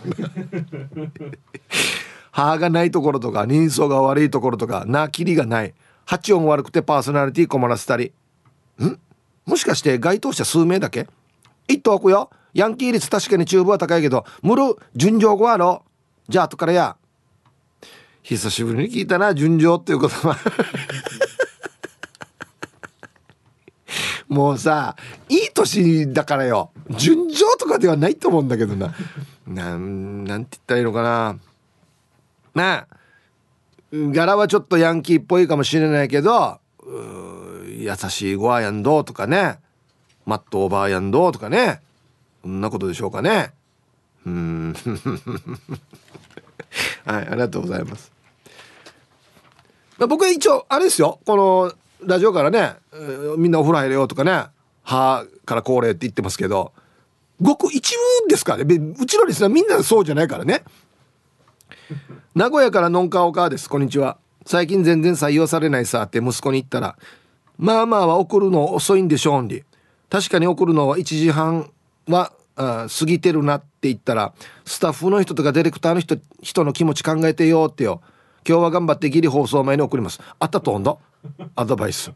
[2.31, 5.73] 歯がないところとか人相が悪いところとかなきりがない
[6.05, 8.13] 八音悪くてパーソナリティ困らせたり
[8.81, 8.99] ん？
[9.45, 11.07] もしかして該当者数名だけ？
[11.67, 15.83] 一等くよヤンキー率確かにチューブは高いけど無る純情語あろ
[16.27, 16.97] じゃあ後からや。
[18.23, 20.35] 久しぶりに聞いたな純情っていう言葉。
[24.27, 24.95] もうさ
[25.29, 26.71] いい年だからよ。
[26.97, 28.95] 純情とかではないと思うんだけどな。
[29.45, 31.37] なんなんて言ったらいいのかな。
[32.55, 32.87] まあ
[33.93, 36.59] 柄はちょっとヤンキーっぽいかもしれないけど
[37.67, 39.59] 優しいゴアヤンドとかね。
[40.25, 41.81] マットオーバーヤンドとかね。
[42.47, 43.51] そんなことでしょうかね。
[44.25, 44.73] うん。
[47.03, 48.09] はいありがとうございます。
[49.99, 51.19] 僕は一応あれですよ。
[51.25, 51.73] この
[52.07, 54.45] ラジオからね、えー、みんなお風呂入れようとかね
[54.83, 56.71] 歯から高齢って言ってますけど
[57.41, 60.63] ごく一部ですからねうちのリスナーみんなそうじゃないからね。
[62.33, 63.67] 名古屋からのんかおかです。
[63.69, 64.19] こんにちは。
[64.45, 66.97] 最近全然採用されないさって息子に言ったら
[67.57, 69.63] まあまあは送るの遅いんでしょうに。
[70.09, 71.69] 確かに送るのは1時半
[72.07, 74.33] はあ過ぎてるなって言ったら
[74.65, 78.01] スタッフの人とかディレクターの人人の気持ち考えてよってよ。
[78.47, 80.21] 今日は頑張ってギリ放送前に送ります。
[80.39, 80.97] あったとんだ。
[81.55, 82.11] アドバイス。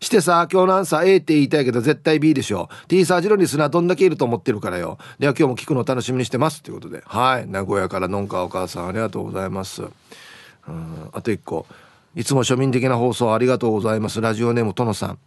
[0.00, 2.68] してさ今日のアンサー A って言いたいけど絶対 B でしょ。
[2.88, 4.98] T サージのリスナーどんだけいると思ってるからよ。
[5.18, 7.02] では今日も聞くの楽しみにしてますということで。
[7.06, 7.48] はい。
[7.48, 9.82] 名古屋からのんかお母さんありがとうございます。
[9.82, 11.66] うんあと1個。
[12.14, 14.20] いつも庶民的な放送ありがとうございます。
[14.20, 15.18] ラジオネームとのさん。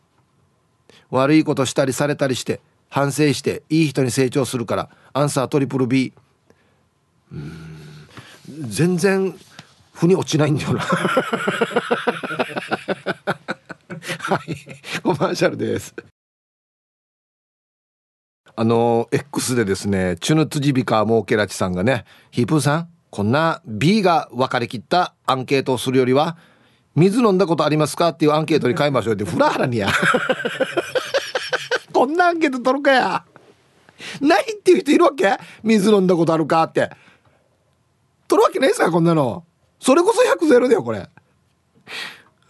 [1.11, 2.59] 悪いことしたりされたりして。
[2.89, 6.13] 反省していい人に成長するからアンサートリプル B
[7.31, 7.79] うん。
[8.67, 9.35] 全然
[9.93, 10.79] 腑に落ちないんだよな。
[10.81, 10.97] は
[14.47, 14.55] い。
[15.03, 15.93] コマーシャルです。
[18.55, 26.35] あの X でですねチュヌツジビカモーケラチさんがねヒープーさんこんな B が分かりきったアンケートをするよりは
[26.93, 29.87] 水飲んだことありますかっていうアンケートに変えましょうってフラハラにや。
[31.99, 33.25] こんなアンケート取るかや。
[34.21, 35.37] ないっていう人いるわけ？
[35.63, 36.89] 水飲んだことあるかって。
[38.29, 39.43] 取るわけないですかこんなの。
[39.81, 41.09] それこそ100ゼロだよこれ。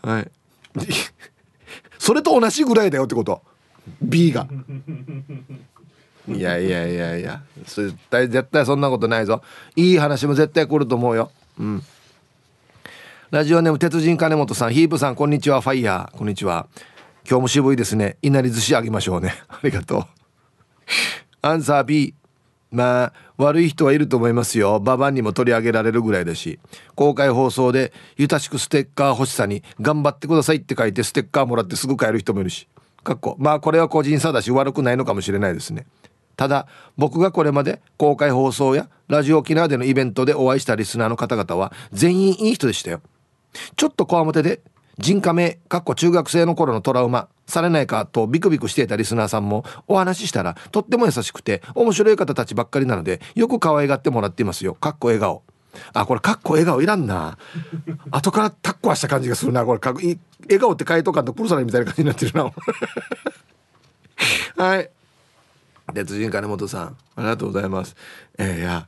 [0.03, 0.31] はい。
[1.97, 3.41] それと同じぐらいだよってこと。
[3.99, 4.47] B が。
[6.27, 7.41] いやいやいやいや。
[7.63, 9.41] 絶対絶対そんなことないぞ。
[9.75, 11.31] いい話も絶対来ると思うよ。
[11.57, 11.83] うん。
[13.31, 14.73] ラジオネーム鉄人金本さん。
[14.75, 15.61] ヒープさんこんにちは。
[15.61, 16.17] ファイヤー。
[16.19, 16.67] こんにちは
[17.29, 18.17] 今日も渋いですね。
[18.23, 19.35] いなり寿司あげましょうね。
[19.47, 20.03] ありがとう。
[21.43, 22.15] アンサー B
[22.71, 24.79] まあ悪い人はいると思いますよ。
[24.79, 26.57] ババンにも取り上げられるぐらいだし。
[26.95, 32.67] 公開放送で「ゆたしくステッカー欲しさに頑張ってください」って書いてステッカーもらってすぐ帰る人もいるし。
[33.03, 33.35] かっこ。
[33.37, 35.85] まあこれは個人差だし悪くないのかもしれないですね。
[36.35, 36.65] ただ
[36.97, 43.01] 僕がこれまで公開放送やラジオ沖縄でのイベントでお会いしたリスナーの方々は全員いい人でしたよ。
[43.75, 44.61] ちょっとこわもてで
[44.99, 54.75] 人家名かっこ中学生の頃のトラウマされないかとビクビクしていたリスナーさんもお話ししたらとっても優しくて面白い方たちばっかりなのでよく可愛がってもらっていますよ。
[54.75, 55.41] かっこ笑顔。
[55.93, 57.37] あこれかっこ笑顔いらんな。
[58.11, 59.63] 後からタッコはした感じがするな。
[59.65, 62.51] これかっこ笑顔って書いとかんとプルサラみたいな感じになってるな。
[64.65, 64.89] はい。
[65.93, 67.95] 鉄人金本さんありがとうございます。
[68.37, 68.85] えー、いや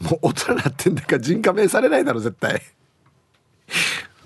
[0.00, 2.60] もう大人になってんだから人家名されないだろ絶対。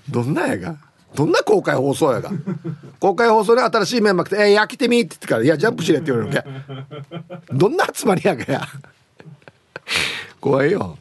[0.09, 0.94] どんなやが？
[1.15, 2.29] どんな公開放送やが。
[2.99, 7.53] 公開放送で新しいメンバー来て「えー、や来てみ」って言ってから「いやジャンプしれ」って言われるわけ。
[7.53, 8.67] どんな集まりやがや。
[10.39, 10.97] 怖いよ。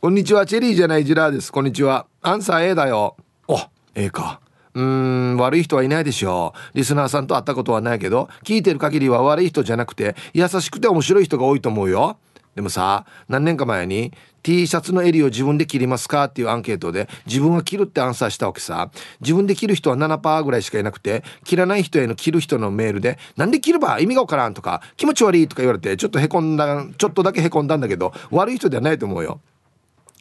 [0.00, 1.50] こんにちはチェリーじゃないジラーです。
[1.50, 2.06] こんにちは。
[2.22, 3.16] アンサー A だよ。
[3.48, 3.58] お
[3.94, 4.40] A か。
[4.74, 6.76] うーん悪い人はいないでしょう。
[6.76, 12.18] リスナーさんと会ったことはないけど聞いてる限りは悪い人じゃなくて優しくて面白い人が多いと思うよ
[12.56, 16.24] でもさ何年か前に T シャツの襟を自分で切りますか？
[16.24, 18.90] っていうアンケートで自分は切るってアンサーしたわけさ。
[19.20, 24.00] 自分で切る人は7%ぐらいしかいなくて切らない人への切る人のメールで「なんで切るば？
[24.00, 29.40] 意味がわからん」とか「気持ち悪い」とか言われてちょっとへこんだちょっとだけへこんだんだけど悪い人ではないと思うよ。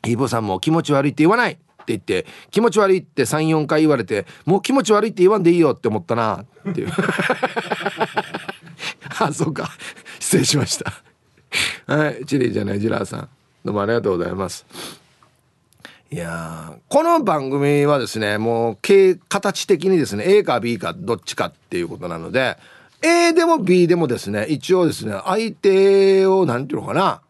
[0.06, 1.54] イーボさんも気持ち悪いって言わない！
[1.54, 6.92] って言って気持ち悪いって34回言われてもう気持ち悪いって言わんでいいよって思ったなっていう。
[9.20, 9.70] あそうか。
[10.20, 10.92] 失礼しました。
[11.88, 13.30] はいチリじゃないジラーさん。
[13.64, 14.66] どうもありがとうございます。
[16.12, 18.78] いやこの番組はですねもう
[19.28, 22.58] 形的にですね A か B かどっちかっていうことなので
[23.02, 27.22] A でも B でもですね一応ですね相手を何て言うのかな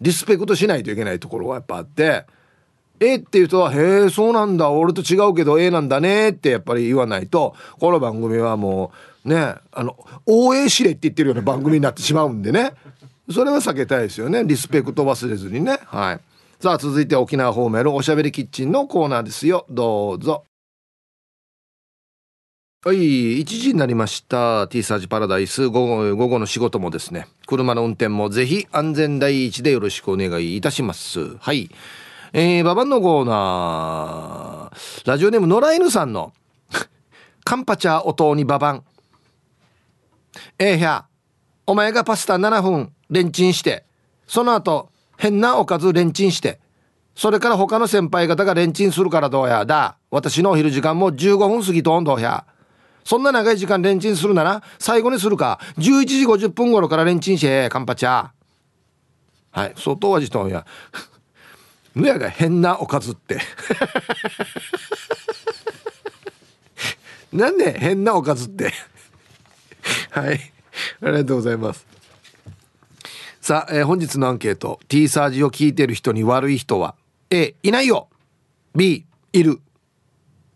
[0.00, 2.26] リスペクトしないといけないところがやっぱあって
[2.98, 8.92] A っていう人は「へえそうなんだ俺と違うけど A なんだね」ってやっぱり言わないとこの番組はも
[9.24, 9.96] うねあの
[10.26, 12.72] OA 指令って言ってるような番組になってしまうんでね。
[13.32, 14.44] それは避けたいですよね。
[14.44, 15.78] リスペクト忘れずにね。
[15.86, 16.20] はい。
[16.60, 19.66] さあ続いて沖縄方面のおしゃべりキッチンのコーナーですよ。
[19.70, 20.44] どうぞ。
[22.82, 24.66] はい1時になりました。
[24.68, 25.68] T サージパラダイス。
[25.68, 27.26] 午後午後の仕事もですね。
[27.46, 31.36] 車の運転もぜひ安全第一でよろしくお願いいたします。
[31.36, 31.70] はい。
[32.32, 35.08] えー、ババンのコーナー。
[35.08, 36.32] ラジオネーム野良犬さんの。
[37.44, 38.84] カンパチャー音にババン。
[40.58, 41.06] えー、ひゃ
[41.70, 43.84] お前がパスタ7分レンチンして
[44.26, 46.58] その後変なおかずレンチンして
[47.14, 52.44] それから他の先輩方がレンチンするからどうやだ私のお昼時間も15分過ぎとんどうや。
[53.04, 58.30] そんな長い時間レンチンするなら最後にするか11時50分頃からレンチンしてカンパチャ。
[59.52, 60.66] はい外味とんや。
[61.94, 63.38] むやが変なおかずって。
[67.32, 68.72] なんで変なおかずって。
[70.10, 70.52] はい。
[71.02, 71.86] ありがとうございます。
[73.40, 76.94] さあ、えー、本日のアンケート T サージを聞いてる人に悪い人は
[77.30, 78.08] A いないよ。
[78.74, 79.60] B いる。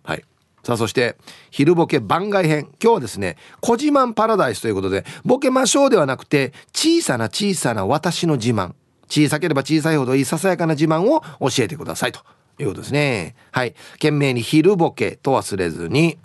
[0.02, 0.24] はい。
[0.62, 1.16] さあそして
[1.50, 2.68] 昼ボケ番外編。
[2.82, 8.74] 今日はですね「コジマンパラダイス」ということでボケましょうではなくて小さな小さな私の自慢。
[9.08, 12.20] 小さければ小さいほどいいささやかな自慢を教えてくださいと
[12.58, 13.34] いうことですね。
[13.50, 13.74] はい。
[13.92, 16.18] 懸命に昼ボケと忘れずに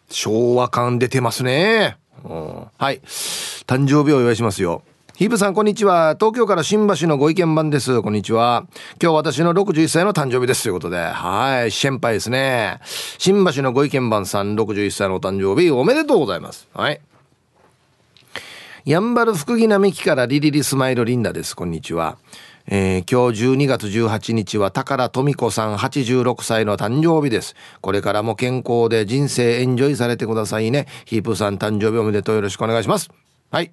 [0.09, 1.97] 昭和感出てますね。
[2.25, 3.01] はい。
[3.67, 4.81] 誕生日をお祝いしますよ。
[5.15, 6.15] ヒープさん、こんにちは。
[6.19, 8.01] 東京から新橋のご意見番です。
[8.01, 8.67] こんにちは。
[9.01, 10.63] 今日私の61歳の誕生日です。
[10.63, 10.97] ということで。
[10.97, 11.71] はい。
[11.71, 12.81] 先輩ですね。
[13.17, 16.67] 新橋のご意見番さん、61歳のお誕生日、おめでとうございます。
[16.73, 16.99] はい。
[18.83, 21.55] やんばる福木並木からリリリスマイルリンダです。
[21.55, 22.17] こんにちは。
[22.67, 27.55] えー、今日12月18日は宝富子さん86歳の誕生日です。
[27.81, 30.87] これからも健康で人生エンジョイされてくださいね。
[31.05, 33.09] ヒープさん誕生日おめでとうよろしくお願いします。
[33.51, 33.71] はい。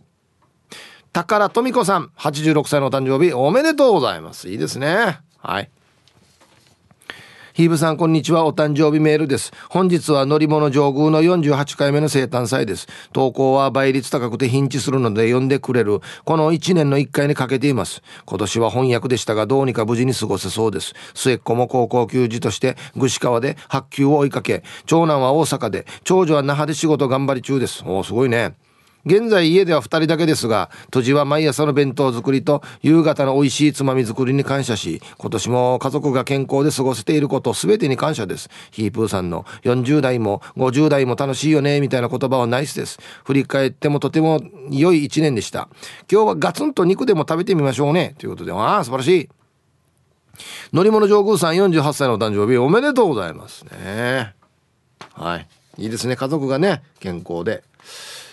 [1.13, 4.49] 宝富子さん86歳の誕生日おめでとうございます。
[4.49, 5.21] いいですね。
[5.39, 5.71] はい。
[7.55, 8.47] ヒーブさんこんにちは。
[8.47, 9.53] お誕生日メールです。
[9.69, 12.87] 本日は乗り物上宮の48回目の生誕祭です。
[13.12, 16.01] 投稿は倍率高くてヒンチするので呼んでくれる。
[16.25, 18.03] この1年の1回にかけています。
[18.25, 20.95] 今年は翻訳でしたがどうにか無事に過ごせそうです。
[21.12, 27.85] 末っ子も高校球児として具志川で発球を追いかけ長男は大阪で長女は那覇で仕事頑張り中です。
[27.87, 28.55] おおすごいね。
[29.05, 38.49] 現在家では2人だけですが、都じは毎朝の弁当作りと夕方の美味しいつまみ作りに感謝し、今年も家族が健康で過ごせていること全てに感謝です。
[38.71, 42.99] ヒープーさんの40代も50代も楽しいよね、みたいな言葉はナイスです。
[43.25, 45.69] 振り返ってもとても良い1年でした。
[46.11, 48.15] 今日はガツンと肉でも食べてみましょうね。
[48.19, 49.29] ということで、ああ、素晴らしい。
[50.73, 54.35] 乗り物上宮さん48歳のお誕生日おめでとうございますね。
[55.15, 55.47] はい。
[55.79, 56.17] いいですね。
[56.17, 57.65] 家族がね、健康で。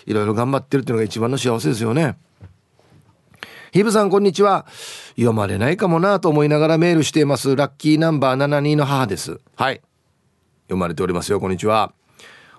[0.06, 2.16] いろいろ頑張ってるっていうのが一番の幸せですよね。
[3.72, 4.66] ヒブさんこんにちは。
[5.14, 7.54] 読まれないかもなと思いながらメールしています。
[7.54, 9.38] ラッキーナンバー72の母です。
[9.54, 9.80] はい。
[10.64, 11.40] 読まれておりますよ。
[11.40, 11.92] こんにちは。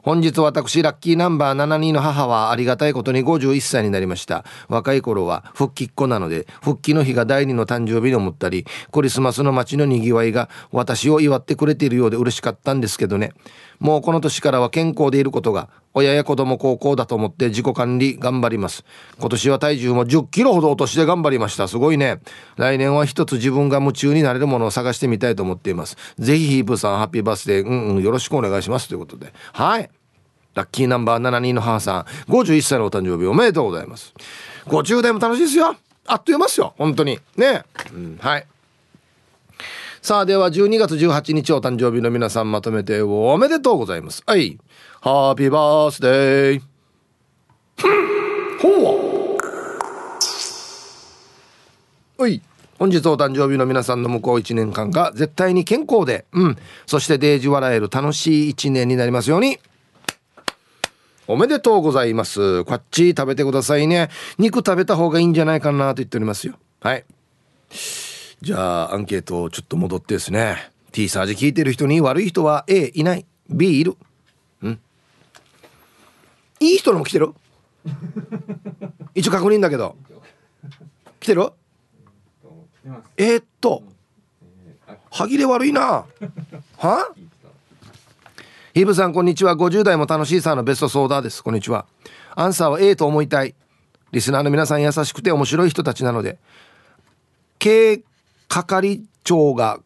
[0.03, 4.45] 本日私ラッキーナンバー72の母はありがたいことに51歳になりました。
[4.67, 13.33] 若い頃は復帰っ子なので復帰の日が第二の誕生日に思ったりクリスマスの街のにぎわいが私を祝ってくれているようで嬉しかったんですけどね。
[13.81, 18.85] もうこの年からは健康でいることが親や子供高校だと思って自己管理頑張ります。
[19.19, 21.67] 今年は体重も10キロほど落として頑張りました。
[21.67, 22.19] すごいね。
[22.57, 25.97] 来年は一つ自分が夢中になれるものを探してみたいと思っています。
[26.19, 28.87] ぜひヒープさんハッピーバースデーうんうんよろしくお願いします。
[28.87, 29.33] ということで。
[29.51, 29.89] はい。
[30.53, 32.01] ラッキーナンバー72の母さん。
[32.31, 34.13] 51歳のお誕生日おめでとうございます。
[34.67, 35.75] 50代も楽しいですよ。
[36.05, 36.75] あっという間ですよ。
[36.77, 37.19] 本当に。
[37.35, 38.45] ね、うん、はい。
[40.01, 44.57] さあでは12月18日お誕生日の皆さんまとめておめでとうございますはい
[44.99, 46.61] ハッピーバースデー
[52.17, 52.41] ほうい
[52.79, 59.59] 本日お誕生日の皆さんの向こう1年間が絶対に健康で、うん、そしてデージ笑える楽しい1年になりますように。
[61.27, 62.63] おめでとうございます。
[62.65, 64.09] こっち食べてくださいね。
[64.39, 66.55] 肉食べた方がいいんじゃないかなと言っておりますよ。
[66.81, 67.05] はい。
[68.41, 70.71] じゃあ、アンケートちょっと戻ってですね。
[70.91, 73.25] T サージ聞いてる人に悪い人は A いない。
[73.47, 73.95] B いる。
[74.63, 74.79] うん
[76.59, 77.33] いい人のも来てる？
[79.13, 79.95] 一応確認だけど。
[81.19, 81.51] 来てる？
[83.15, 83.83] えー、っと。
[85.11, 86.05] 歯切れ悪いな。
[86.79, 87.13] は？
[88.73, 91.85] ヒブさんこんにちは50代も楽しいさのベストソーダですこんにちは
[92.35, 93.53] アンサーは A と思いたい
[94.13, 96.39] リスナーの皆さん優しくて面白い人たちなので
[97.59, 98.01] 経
[98.51, 99.79] 係長が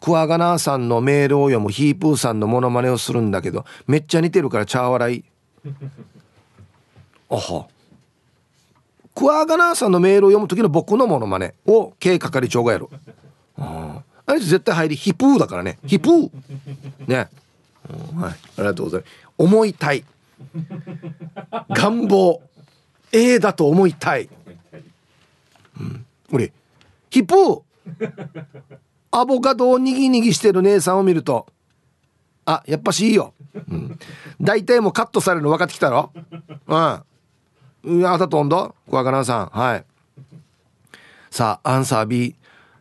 [0.00, 5.24] クワガナーさんのメールを読むヒープーさんのモノマネをするんだけどめっちゃ似てるから茶笑い
[7.30, 7.66] あは
[9.14, 12.88] クワガナーさんのメールを読む時の僕のモノマネを経係長がやる
[13.56, 16.30] ああいつ絶対入りヒプーだからねヒプー
[17.06, 17.28] ね
[18.14, 19.12] はい、ありがとうございます。
[19.38, 20.04] 思いたい。
[21.70, 22.40] 願望。
[23.12, 24.28] A だと思いたい。
[25.80, 26.06] うん。
[26.30, 26.52] これ、
[27.10, 27.62] ヒップ
[29.10, 31.46] アボカドをにぎにぎしてる姉さんを見ると、
[32.44, 33.34] あ、やっぱしいいよ。
[33.70, 33.98] うん。
[34.40, 36.12] 大体もうカットされるの分かってきたろ？
[37.84, 37.98] うん。
[37.98, 39.46] いや、だと温度小若菜さん。
[39.46, 39.84] はい。
[41.30, 42.34] さあアンサー B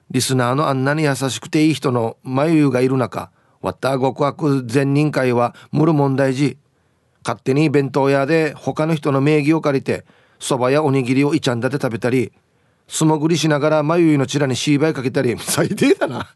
[0.10, 3.30] リスナーのあんなに優しくていい人の眉がいる中
[3.62, 6.58] わった極悪善人会は無る問題児
[7.24, 10.04] 勝手に弁当屋で他の人の名義を借りて
[10.40, 12.34] そばやおにぎりをいちゃんだて食べたり
[12.90, 15.38] 素潜りしながら眉のチラに芝居かけたり。
[15.40, 16.28] 最低だな。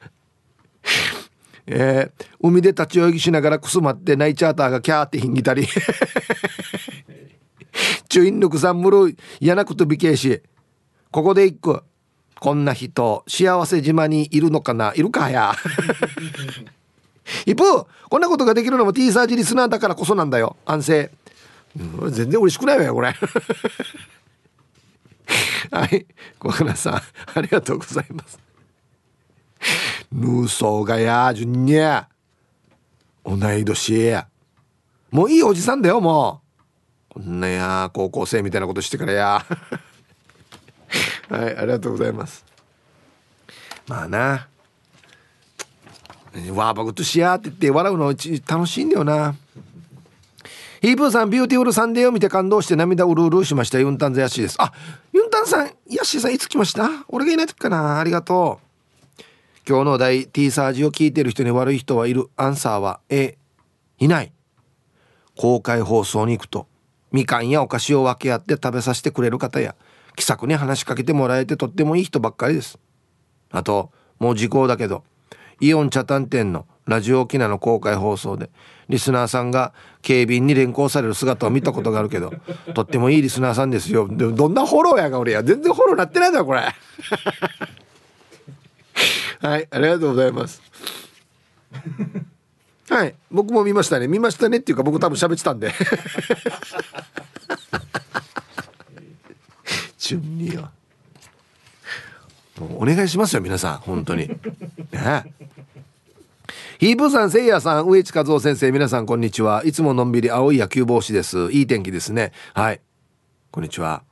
[1.65, 5.67] えー、海で立ち泳ぎしながらくすまってナイチャーターがキャーってひんぎたり。
[8.07, 10.43] チュインヌクさんむる嫌なことびけし
[11.09, 11.81] ここで一句
[12.39, 14.93] こんな人幸せ島にいるのかな。
[14.95, 15.55] いるかや。
[17.47, 20.57] 一方こんなことができるのも T サージリスナーだからこそなんだよ。
[20.65, 21.11] 安静、
[21.79, 23.15] うん、全然嬉しくないわよこれ。
[25.71, 26.05] はい。
[26.39, 26.93] 小原さん
[27.35, 28.39] ありがとうございます。
[30.11, 32.07] ヌーソーがやじゅんにゃ
[33.25, 34.27] 同い年や。
[35.11, 36.41] もういいおじさんだよも
[37.11, 37.13] う。
[37.13, 39.45] こんなや高校生みたいなことしてからや。
[41.29, 42.45] はいありがとうございます。
[43.87, 44.47] まあな。
[46.53, 49.35] わあ僕としやって言って笑うのうち楽しいんだよな。
[50.81, 53.79] ヒープーさんビューティフルサンデーを見て感動して涙うるうるしました。
[53.79, 54.57] ユンタンザヤシです。
[54.59, 54.73] あ
[55.13, 56.89] ユンさんヤッシーさんいつ来ました？
[57.07, 57.99] 俺がいない時かな？
[57.99, 59.21] ありがとう。
[59.67, 62.29] 今日のお題 T サージを聞いてる人に悪い人はいる。
[62.35, 63.37] アンサーは A
[63.99, 64.31] いない。
[65.37, 66.67] 公開放送に行くと
[67.11, 69.75] みかんやお菓子を分け合って食べさせてくれる方や
[70.15, 72.77] 気さくに話しかけてもらえてとってもいい人ばっかりです。
[73.51, 75.03] あともう時効だけど
[75.59, 78.49] イオン茶炭店のラジオ沖縄の公開放送で
[78.89, 79.73] リスナーさんが
[80.03, 82.33] 警備員に連行される姿を見たことがあるけど
[82.75, 84.07] とってもいいリスナーさんですよ。
[84.07, 85.41] でもどんなフォローやが俺や。
[85.41, 86.59] 全然フォローなってないんだよこれ。
[89.39, 90.61] はいありがとうございます。
[92.89, 94.07] はい僕も見ましたね。
[94.07, 95.73] 見ましたねっていうか僕多分喋ってたんで。
[99.97, 100.69] 順によ。
[102.59, 103.77] お願いしますよ皆さん。
[103.77, 104.27] 本当に。
[104.91, 105.33] ね
[106.83, 109.63] ヒープさんせいやさん植地和夫先生皆さんこんにちは。
[109.63, 111.49] いつものんびり青い野球帽子です。
[111.53, 112.33] いい天気ですね。
[112.53, 112.81] はい。
[113.51, 114.03] こんにちは。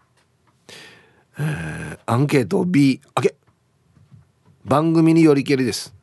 [1.38, 3.36] えー、アンケート B 開け。
[4.64, 5.94] 番組によりけりです。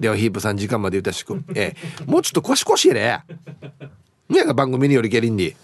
[0.00, 1.44] ではヒープさん時間までよろしく。
[1.54, 3.20] えー、もうちょっと腰腰やれ。
[4.30, 5.54] ねが番組によりけりんで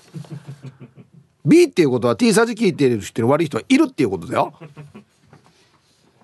[1.45, 4.55] B っていうことは T サージ聞いてる人に悪い人はいるっていうことだよ。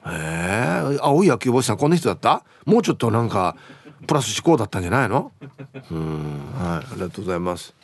[0.07, 2.44] へえ青い野球帽子さんこんな人だった？
[2.66, 3.57] もうちょっとなんか
[4.07, 5.32] プラス思考だったんじゃないの？
[5.90, 6.52] うん。
[6.55, 7.74] はいありがとうございます。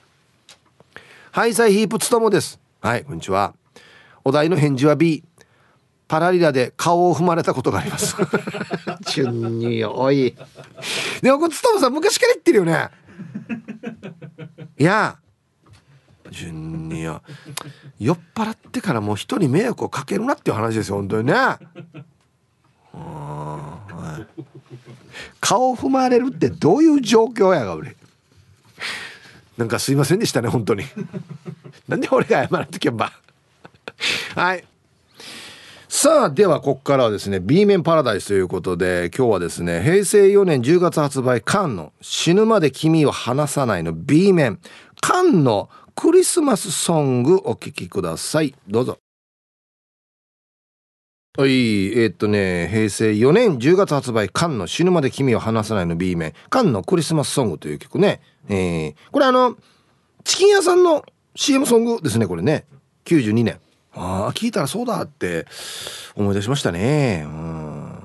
[1.33, 2.61] ハイサイヒープツトモです。
[2.81, 3.55] はいこんにちは。
[4.25, 5.25] お題の返事は B
[6.09, 8.17] パラリラで顔を踏まれたことがあります。
[9.07, 10.37] チュンニーおい。
[11.23, 12.89] でもこれツトモさん昔から言ってるよね。
[14.79, 15.17] いや。
[16.31, 21.35] 順に酔っ払ってからもう人に迷惑をかけるなっていう話ですよ本当にね
[25.41, 27.97] 顔踏まれるってどういう状況やが俺。
[29.57, 30.85] なんかすいませんでしたね本当に。
[31.87, 33.13] なんで俺が謝らとけば。
[34.35, 34.65] はい。
[35.89, 44.61] さあではここからはですね B 面パラダイスということで今日はですね平成4年10月発売カンの死ぬまで君を離さないの B 面。
[45.01, 48.55] カンのクリスマスソングお聴きください。
[48.69, 48.99] どうぞ。
[51.41, 58.21] はいえー、っとね平成4年10月発売カンの死ぬまで君を離さないの B 面カンのクリスマスソングという曲ね。
[58.51, 59.57] えー、これあの
[60.23, 61.03] チキン屋さんの
[61.35, 62.67] CM ソングですねこれね。
[63.07, 63.59] 92年。
[63.95, 65.47] ああ聞いたらそうだって
[66.15, 67.23] 思い出しましたね。
[67.25, 67.99] うん。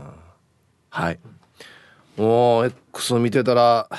[0.89, 1.19] はい。
[2.15, 3.89] もう X を見てたら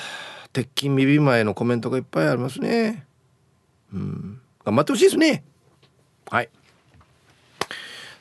[0.51, 3.05] 鉄筋ビビ前のコメントがいっぱいありますね。
[3.93, 4.41] うん。
[4.65, 5.43] 頑張ってほしいですね。
[6.27, 6.49] はい。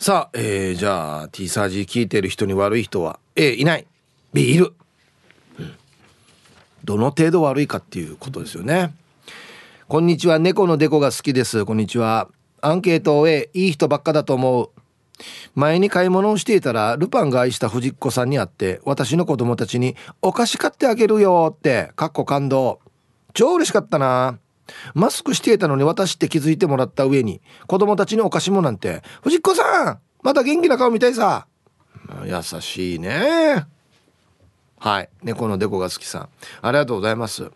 [0.07, 3.88] さあ、えー、じゃあ T サージ聞いてる人に悪い人は A いない。
[4.32, 4.72] B いる、
[6.84, 8.94] どの程度悪いかっていうことですよね。
[9.88, 10.38] こんにちは。
[10.38, 11.64] 猫のデコが好きです。
[11.64, 12.28] こんにちは。
[12.61, 14.70] アンケートを A いい人ばっかだと思う。
[15.57, 22.78] 前に買い物をしていたらルパンが愛した藤子さんに会って私の子供たちにお菓子買ってあげるよってかっこ感動。
[23.34, 24.38] 超嬉しかったな。
[24.94, 31.46] マスクしていたのに私って気づいてもらった上に子供たちにお菓子もなんて藤子さんまた元気な顔見たいさ。
[32.24, 33.66] 優しいね。
[34.78, 35.08] はい。
[35.22, 36.28] 猫のデコが好きさん。
[36.62, 37.50] ありがとうございます。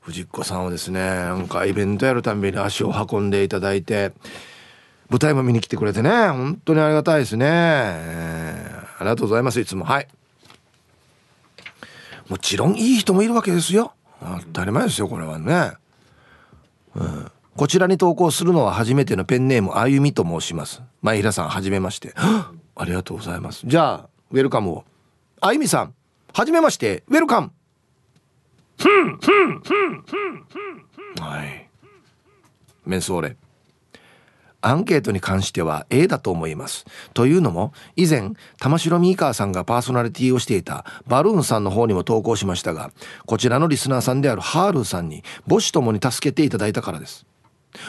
[0.00, 4.12] 藤子さんはですねなんかイベントやるたんびに足を運んでいただいて
[5.10, 9.84] 舞台も見に来てくれてね本当にありがたいですね、えー、ありがとうございますいつも。
[9.84, 10.08] はい。
[12.28, 13.92] もちろんいい人もいるわけですよ。
[14.20, 15.72] 当たり前ですよこれはね、
[16.94, 20.82] うん、こちらに投稿するのは初めてのペンネームあゆみと申します。
[21.02, 22.14] 前平さんはじめまして。
[22.74, 23.62] ありがとうございます。
[23.66, 24.84] じゃあウェルカムを。
[25.40, 25.94] あゆみさん
[26.32, 27.04] はじめまして。
[27.08, 27.52] ウェルカム。
[31.20, 31.68] はい。
[32.86, 33.36] メンソーレ。
[34.62, 36.84] アンケートに関しては A だと思います。
[37.14, 42.90] というのも、以前、玉城ミーカーさんがパーソナリティをしていたバルーンさんの方にも投稿しましたが、
[43.26, 47.29] こちらのリスナーさんであるハールーさんに母子ともに助けていただいたからです。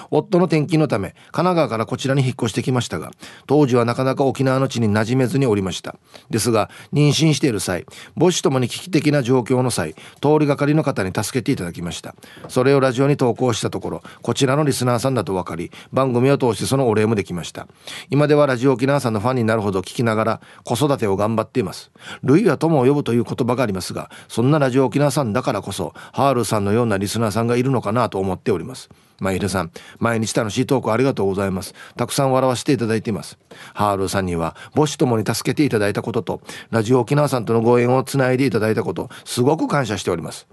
[0.09, 3.11] 夫の転勤のため神奈川からこちらに引っ越してきましたが
[3.47, 5.95] 当時はなかなか沖縄の地に馴染めずにおりました。
[6.29, 7.86] ですが妊娠している際
[8.17, 12.15] 母子ともに危機的な状況の際通りがかりの方に助けていただきました。
[12.47, 17.67] それをラジオに投稿したところこちらのリスナーさんだと分かり番組を通してそのお礼もできました。
[18.09, 21.91] 今ではラジオ沖縄さんのファンになるほど聞きながら子育てを頑張っています。
[22.23, 28.89] 類は友を呼ぶという言葉がありますがそんなラジオ沖縄さんだからこそハールさんのようなリスナーさんがいるのかなと思っております。
[29.22, 31.74] まひるさん、毎日楽しいトークありがとうございます。
[31.95, 33.38] たくさん笑わせていただいています。
[33.76, 36.41] ハールさんには、母子ともに助けていただいたことと、
[36.72, 40.47] ラジオ沖縄さんとのご縁をつないでいただいたこと、すごく感謝しております。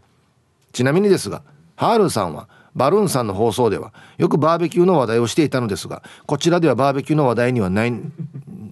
[0.72, 1.42] ちなみにですが、
[1.76, 7.92] ハールさんは、バルーンさんの放送では、よくバーベキューの話題をしていたのですが、こちらではバーベキューの話題にはない、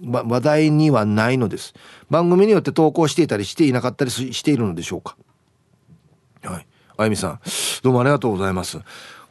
[0.05, 1.73] 話題にはないのです。
[2.11, 5.17] 番組によって投稿していたりしていなかったりしているのでしょうか。
[6.45, 6.67] はい。
[6.99, 7.41] あゆみさん、
[7.83, 8.79] どうもありがとうございます。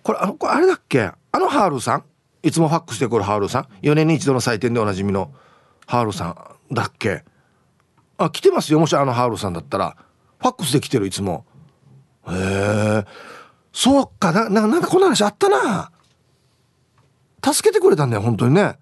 [0.06, 1.02] これあのこれあれだっけ？
[1.02, 2.04] あのハールさん？
[2.44, 5.34] いつもファックスで来るハールさん？4年に一度の祭典でおなじみの
[5.88, 6.28] ハールさ
[6.72, 7.24] んだっけ？
[8.20, 8.80] あ来てますよ。
[8.80, 9.98] もしあのハールさんだったら。
[10.38, 11.44] ファックスで来てるいつも。
[12.28, 13.04] へえ
[13.74, 14.32] そうか。
[14.32, 15.92] なななんかこんな話あったな。
[17.44, 18.78] 助けてくれたんだよ本当にね。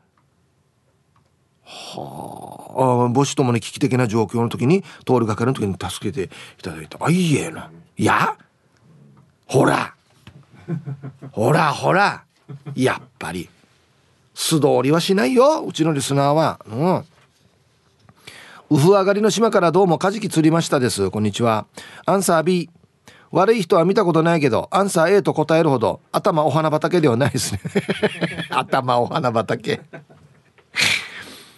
[1.63, 6.97] はあ母子ともに危機的な状況の時に通りがかりの時に助けていただいた。
[6.99, 7.71] あいいえな。
[7.95, 8.37] いや
[9.45, 9.95] ほら。
[11.31, 12.23] ほらほら
[12.75, 13.49] やっぱり。
[14.35, 16.59] 素通りはしないようちのリスナーは。
[16.67, 17.05] うん。
[18.71, 21.11] ウフ上がりの島からどうもカジキ釣りましたです。
[21.11, 21.67] こんにちは。
[22.05, 22.69] アンサー B
[23.31, 27.61] 悪い人は見たことないけどアンサー A と答えるほど頭お花畑ではないですね。
[28.49, 29.81] 頭お花畑。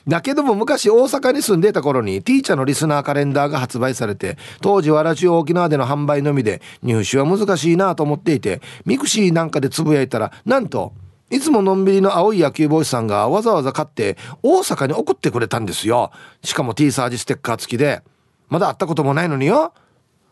[0.08, 10.94] だけども昔大阪に住んでた頃にティーサージのリスナーカレンダーが発売されて当時はラジオ沖縄での販売のみで入手は難しいなと思っていてミクシーなんかでつぶやいたらなんと
[11.32, 16.12] いつものんびりの青い野球帽子さんがわざわざ買って大阪に送ってくれたんですよ。
[16.44, 18.04] しかも T サージステッカー付きで。
[18.48, 19.74] まだ会ったこともないのによ。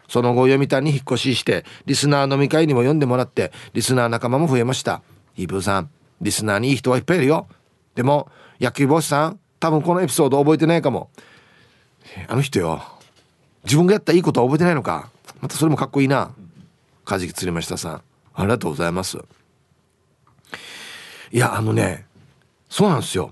[0.07, 5.01] その後読谷に引っ越ししてリスナー飲み会にも呼んでもらってリスナー仲間も増えました。
[5.35, 5.89] イブーさん
[6.21, 7.47] リスナーにいい人はいっぱいいるよ。
[7.95, 8.29] でも
[8.61, 11.09] 野球帽子さん多分このエピソード覚えてないかも。
[12.27, 12.83] あの人よ。
[13.63, 15.09] 自分がやったいいことは覚えてないのか。
[15.39, 16.31] またそれもかっこいいな。
[17.05, 18.01] カジキ釣りましたさん。
[18.33, 19.19] ありがとうございます。
[21.31, 22.05] いやあのね
[22.67, 23.31] そうなんですよ。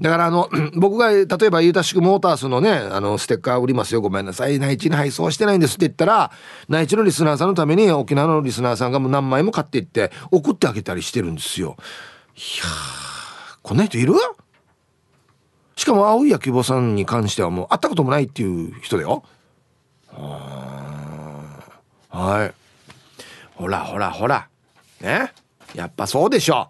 [0.00, 0.48] だからあの
[0.78, 4.00] 僕が例えばユータシクモータースのねあのステッカー売りますよ。
[4.00, 4.60] ごめんなさい。
[4.60, 6.30] 内地に配送してないんですって言ったら
[6.68, 11.76] 内地のリスナーさんのために沖縄のリスナーさんがもう何枚も買っていって送ってあげたりしてるんですよ。
[12.36, 12.66] いや
[13.64, 14.14] こんな人いる？
[15.76, 19.22] しかも青い野球坊さんに関してはもう会ったこともないっていう人だよ。
[22.08, 22.54] はい。
[23.54, 24.48] ほらほらほら。
[25.00, 25.32] ね？
[25.74, 26.68] やっぱそうでしょ。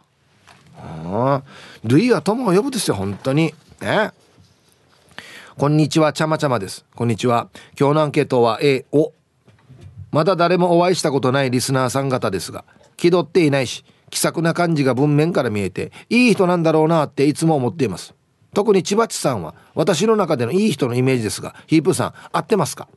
[1.85, 3.55] ルイは友を呼ぶですよ本当に。
[3.81, 4.11] ね？
[5.57, 6.85] こんにちはちゃまちゃまです。
[6.95, 7.49] こんにちは。
[7.79, 9.13] 今日のアンケートは A お
[10.11, 12.65] まだ誰もお会いしたことないリスナーさん方ですが
[12.97, 18.16] 気取っていないし気さくな感じが文面から見えていい人なんだろうなっていつも思っています。
[18.57, 22.89] 特に千葉地さんは私の中でのいい人のイメージですがヒープさん合ってますか？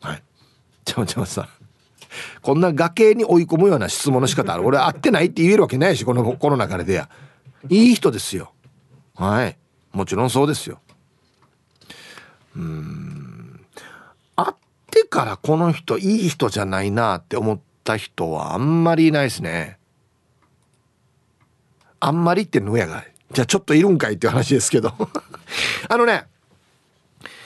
[0.00, 0.22] はい。
[0.84, 1.48] ちょちょさん
[2.40, 4.64] こんな崖に追い込むような質問の仕方ある。
[4.64, 7.08] 俺合ってないって言えるわけないしこのこの流れでや。
[7.68, 8.52] いい人ですよ。
[9.16, 9.58] はい。
[9.90, 10.78] もちろんそうですよ。
[12.54, 13.60] うん。
[14.36, 14.54] 会っ
[14.92, 19.80] てからこの人いい人じゃないなって思った人はあんまりいないですね。
[21.98, 24.92] あんまりってのやがじゃあちょっといるんかいっていう話ですけど
[25.88, 26.24] あのね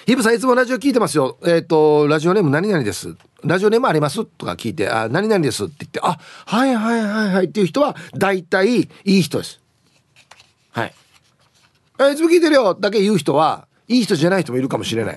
[0.06, 1.38] ヒブさんいつもラジオ聞いてますよ。
[1.44, 3.14] えっ、ー、と、ラジオネーム何々です。
[3.44, 9.60] ラジオネームありますとか聞いて、あ、何々ですって言って、あ、はいはいはいはいっていう人は、大体いい人です。
[10.72, 10.94] はい。
[12.00, 15.16] え、いつも聞いてるよだけ言う人は、いい人じゃない人もいるかもしれない。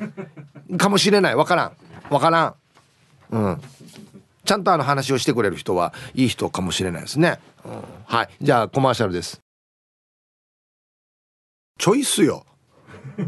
[0.78, 1.36] かもしれない。
[1.36, 1.74] わからん。
[2.13, 2.55] わからん。
[3.32, 3.61] うん。
[4.45, 7.39] ちゃんとあの話をしてくれる人はいい人かもしれないですね。
[7.66, 8.30] うん、はい。
[8.39, 9.45] じゃあコマーシャルです。
[11.78, 12.46] チョイスよ。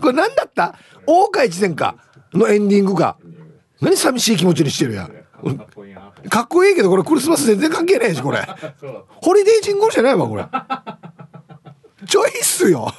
[0.00, 0.74] これ何だった？
[1.06, 1.96] 大岡越前か
[2.32, 3.16] のエンディングか
[3.80, 5.08] 何寂しい気持ちにしてるや
[6.30, 8.40] かっこいいけどこれクリスマス全然関係ないしこれ。
[9.08, 10.46] ホリデージングルじゃないわこれ。
[12.06, 12.92] ちょいっすよ。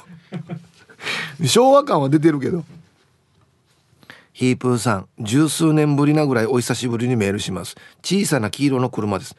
[1.44, 2.64] 昭和感は出てるけど。
[4.32, 7.74] ヒープーさん十数年ぶりなぐらいお久しぶりにメールします。
[8.02, 9.34] 小さな黄色の車です。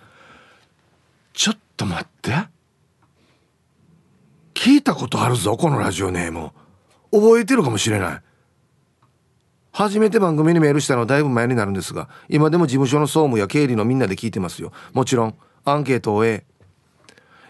[1.34, 2.32] ちょっと待って。
[4.58, 6.52] 聞いたことあるぞこのラジオネーム。
[7.12, 8.22] 覚えてるかもしれない。
[9.72, 14.72] 初めて番組にメールしたのはだいぶ前になるんですが今でも事務所の総務や経理のみんなで聞いてますよ。
[14.94, 16.46] もちろんアンケートを終え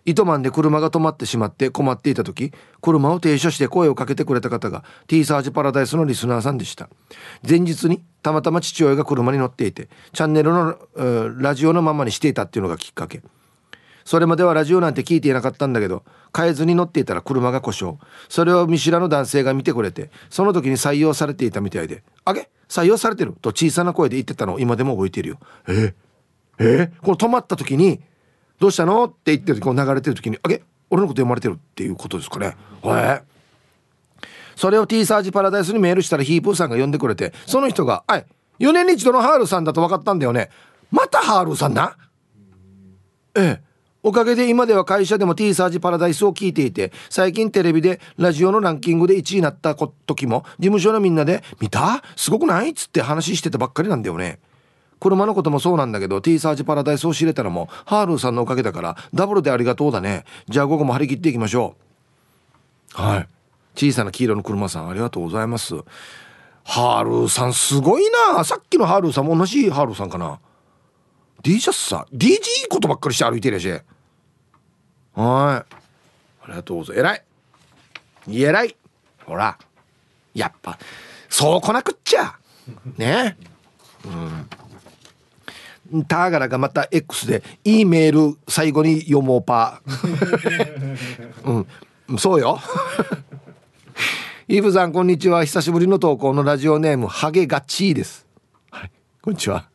[0.03, 2.51] 糸満で車が止まってしまって困っていた時
[2.81, 6.89] 車を停車して声をかけてくれた方が T サージパラダイスのリスナーさんでした。
[7.47, 10.77] 前日にたまたま父親が車に乗っていてチャンネルの
[11.39, 13.21] ラジオのままにしていたっていうのがきっかけ。
[14.07, 17.97] それまではラジオなんて聞いていなかったんだけど変えずに乗っていたら車が故障。
[18.29, 25.39] それを見知らぬ男性が見てくれてその時に採用されていたみたいで「あげ採用されてる」と小さな声で言ってたのを今でも覚えてるよ。
[25.67, 25.93] え
[26.57, 27.99] ええこの止まった時に
[28.61, 32.55] 「どうしたの?」って言ってるこう流れてる時に「あげ俺のこと読まれてる」っていうことですかね。
[32.85, 33.21] え
[34.55, 38.25] それを T サージパラダイスにメールしたらヒープーさんが呼んでくれてその人が「はい
[38.59, 40.49] 4年に一度のハールさんだと分かったんだよね。
[40.91, 41.97] またハールさんな
[43.35, 43.66] ええ。
[44.03, 52.03] おかげで今では会社でも T サージパラダイスを聞いていて最近テレビでラジオのランキングで1位になった時も事務所のみんなで「見た？
[52.15, 54.39] すごくない?」っつって話してたばっかりなんだよね。
[54.99, 60.23] 車のこともそうなんだけど T サージパラダイスを知れたのもハールーさんのおかげだからダブルでありがとうだね。
[60.47, 61.75] じゃあ午後も張り切っていきましょ
[62.97, 63.01] う。
[63.01, 63.27] はい。
[63.75, 65.75] 小さな黄色の車さんありがとうございます。
[66.63, 68.03] ハールーさんすごい
[68.35, 68.43] な。
[68.43, 70.39] さっきのハールーさんも同じハールーさんかな。
[71.43, 73.69] D シャツさ DJ いいことばっかりして歩いてるやし。
[73.69, 73.83] はい。
[75.15, 75.65] あ
[76.47, 77.07] りがとうございます。
[77.07, 78.41] 偉い。
[78.43, 78.75] 偉い。
[79.25, 79.57] ほら。
[80.33, 80.77] やっぱ
[81.29, 82.37] そう来なくっちゃ。
[82.97, 83.37] ね。
[85.91, 86.05] うん。
[86.05, 89.81] ターガラがまた X でいいメール最後に読もうパ。
[89.85, 90.97] ー
[92.09, 92.17] うん。
[92.17, 92.59] そうよ。
[94.49, 95.43] イブさんこんにちは。
[95.43, 98.25] 久しぶりの投稿のラジオネームハゲガチーです。
[98.71, 98.91] はい。
[99.21, 99.69] こんにちは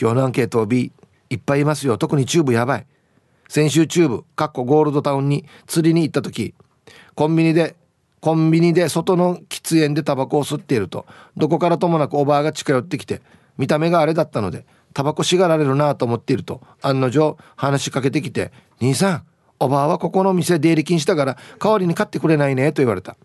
[0.00, 0.92] 今日のアンケート B
[1.30, 2.86] いっぱいいますよ特にチューブやばい。
[3.48, 6.54] 先週チューブかっこゴールドタウンに釣りに行った時
[7.14, 7.76] コンビニで
[8.20, 11.04] コンビニで外の喫煙でタバコを吸っていると。
[11.36, 13.20] どこからともなくおばあが近寄ってきて
[13.58, 14.64] 見た目があれだったので
[14.94, 19.22] タバコせがられるなと思っていると案の定話しかけてきて「兄さん
[19.60, 23.16] おばあはここの店出入り禁止だから代わりに買ってくれないね」と言われた。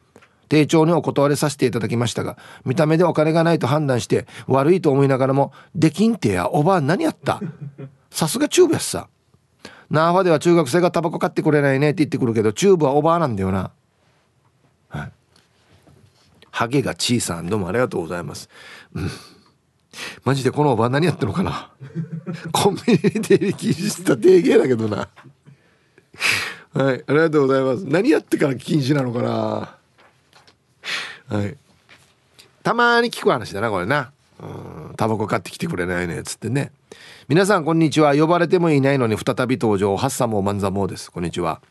[0.49, 7.39] 丁重にお断りさせていただきましたが見た目でお金がないと判断して悪いと思いながらも「できんてやおばあ何やった？
[8.11, 9.07] さすがチューブやっさ」
[9.89, 13.71] ナーファでは中学生がタバコ買ってくれないねって言ってくるけどチューブはおばあなんだよな。
[14.89, 15.11] はい。
[16.51, 17.47] ハゲガチーさん。
[17.47, 18.49] どうもありがとうございます。
[18.93, 19.09] うん。
[20.23, 21.71] マジでこのおばあ何やってるのかな？
[22.51, 25.09] コンビニに出入り禁止した定芸だけどな。
[26.73, 27.03] はい。
[27.07, 27.85] ありがとうございます。
[27.85, 29.78] 何やってから禁止なのかな？
[31.29, 31.55] はい。
[32.63, 34.11] たまに聞く話だなこれな。
[34.41, 34.95] うん。
[34.97, 36.71] タバコ買ってきてくれないねっつってね。
[37.27, 38.15] 皆さんこんにちは。
[38.15, 39.95] 呼ばれてもいないのに再び登場。
[39.95, 41.11] ハッサモーマンザモーです。
[41.11, 41.61] こんにちは。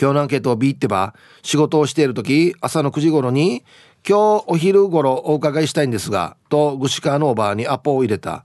[0.00, 3.64] 今日のアンケートを B ってば仕事をしている時朝の9時頃に
[4.08, 8.44] 今日お昼頃お伺いしたいんですがとグシカーのおばあにアポを入れた。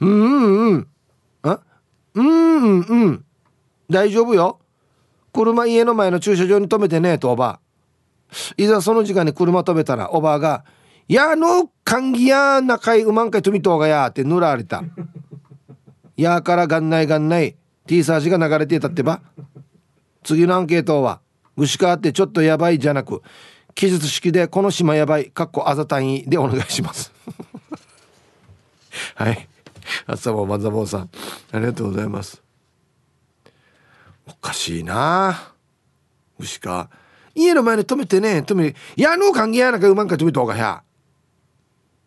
[0.00, 0.88] うんうんうん。
[1.42, 1.60] あ？
[2.14, 3.24] うんうんうん。
[3.90, 4.58] 大丈夫よ。
[5.32, 7.67] 車家の前の駐車場に止めてねとおばあ。
[8.56, 10.64] いざその時間に車止めたらおばあが
[11.08, 14.82] 「やの歓喜や仲いうまんかいとみとうがや」って塗られた
[16.16, 17.56] 「やからがんないがんない
[17.86, 19.20] T サージが流れてたってば。
[20.24, 21.20] 次のアンケートは
[21.56, 23.22] 「ぐしかってちょっとやばい」じゃなく
[23.74, 27.12] 記述式で「この島やばい」かっこあざ単位でお願いします。
[29.14, 29.48] はい。
[30.06, 31.10] 朝もまざぼうさん
[31.52, 32.42] ありがとうございます。
[34.26, 35.54] おかしいな
[36.38, 36.90] ぐしか。
[37.38, 40.82] 家の前に止めてね止めいやの関係やなかうまんか止めた方がや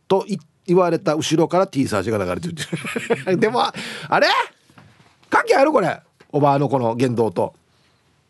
[0.08, 0.26] と
[0.66, 4.28] 言われた後ろから T サージが流れてるでもあれ
[5.30, 6.02] 関係あるこれ
[6.32, 7.54] おばあのこの言動と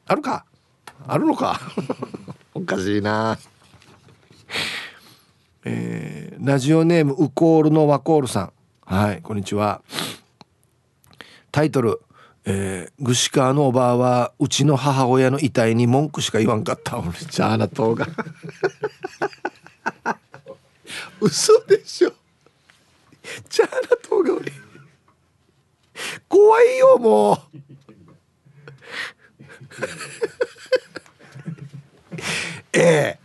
[0.06, 0.46] あるか
[1.08, 1.60] あるのか
[2.54, 3.38] おかしいな
[5.64, 8.54] えー、ラジオネームウコールのワコールさん
[8.86, 9.82] はいこんにちは
[11.52, 12.02] タイトル
[12.46, 16.98] えー、グシカーのおばあはうちの母親の遺体に文句しか言わんかった。
[16.98, 18.08] 俺じゃあなとが。
[21.22, 22.14] 嘘でしょ。
[23.50, 24.52] じゃあなとが俺。
[26.28, 27.40] 怖いよもう。
[32.74, 33.20] ええ。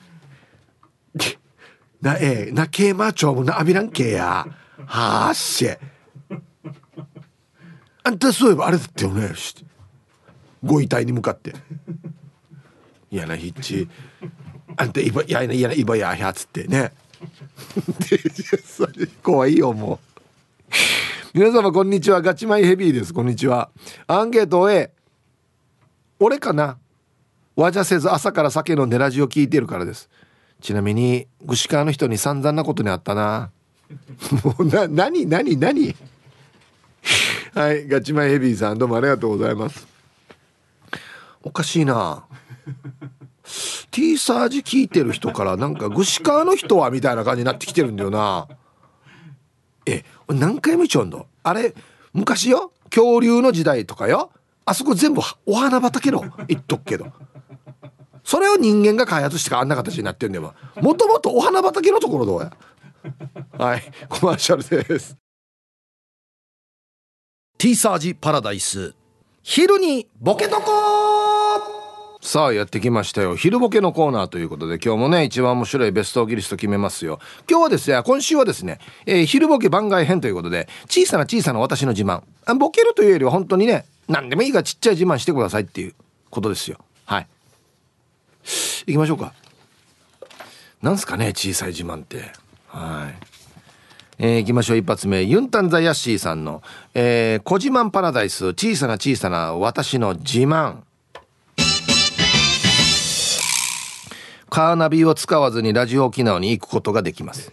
[2.03, 2.53] なええ。
[2.53, 4.47] なけまちょうもなあびらんけや。
[4.85, 5.71] はっし
[8.07, 9.33] あんたそういえばあれだってよね。
[10.63, 11.55] ご遺体に向かって
[13.11, 13.89] 「いやなヒッチ
[14.77, 16.69] あんたいばやいないばやや」つって。
[16.69, 16.93] ね。
[19.25, 19.99] 怖いよも
[21.35, 21.37] う。
[21.37, 22.23] 皆様こんにちは。
[22.23, 23.13] ガチマイヘビーです。
[23.13, 23.71] こんにちは。
[24.07, 24.93] アンケート A
[26.21, 26.79] 俺かな？
[27.57, 30.09] わじゃせず朝から酒飲んでラジオ聞いてるからです。
[30.61, 33.51] ちなみに串川の人に散々なことにあったな。
[34.45, 35.97] もうな何何何？
[37.57, 39.87] はいガチマイヘビーさんどうもありがとうございます。
[41.43, 42.27] おかしいな。
[43.91, 48.47] T サージ聞いてる人からなんか串川の人はみたいな感じになってきてるんだよな。
[49.87, 51.25] え何回も言っちゃうんだ。
[51.45, 51.75] あれ
[52.13, 54.33] 昔よ恐竜の時代とかよ
[54.67, 57.07] あそこ全部お花畑の言っとくけど。
[58.23, 60.53] それを人間が開発してかあんな形になってんだよ
[60.83, 62.53] もともとお花畑のところどうや
[63.57, 65.17] はいコマーシャルです。
[67.59, 68.95] T サージパラダイス。
[69.43, 70.63] 昼にボケとこ
[72.21, 73.35] さあやってきましたよ。
[73.35, 77.19] 昼ボケのコーナーということで今日もね一番面白いベストギリスト決めますよ。
[77.49, 82.23] 今日はですね今週はですね、えー、昼ボケ番外編ということで小さな小さな私の自慢。
[82.59, 85.95] ボケるというよりは本当にね何でもいいがちっちゃい自慢してくださいっていう
[86.29, 86.77] ことですよ。
[87.07, 87.29] はい。
[88.87, 89.33] 行きましょうか。
[90.83, 92.33] なんすかね小さい自慢って。
[92.67, 93.36] はい。
[94.19, 94.77] えー、行きましょう。
[94.79, 95.23] 一発目。
[95.23, 96.63] ユンタンザヤッシーさんの
[96.95, 98.49] 「えー、小自慢パラダイス。
[98.49, 100.77] 小さな小さな私の自慢」
[104.49, 107.53] カーナビを使わずにラジオ沖縄に行くことができます。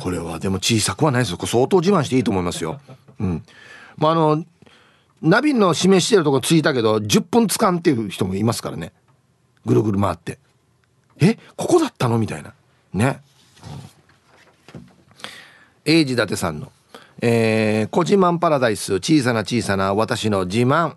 [0.00, 1.38] これはでも小さくはないですよ。
[1.46, 2.80] 相当自慢していいと思いますよ。
[3.20, 3.44] うん。
[3.96, 4.44] まああの
[5.22, 8.92] ナビの示してるとこ着いたけど10分つかんっていう人もいますからね。
[9.64, 10.40] ぐるぐる回って。
[11.20, 12.18] えここだったの？
[12.18, 12.52] みたいな。
[12.92, 13.20] ね。
[15.90, 16.70] 英治伊達さんの
[17.22, 20.92] 「えー、小自慢パラダイス小さな小さな私の自慢」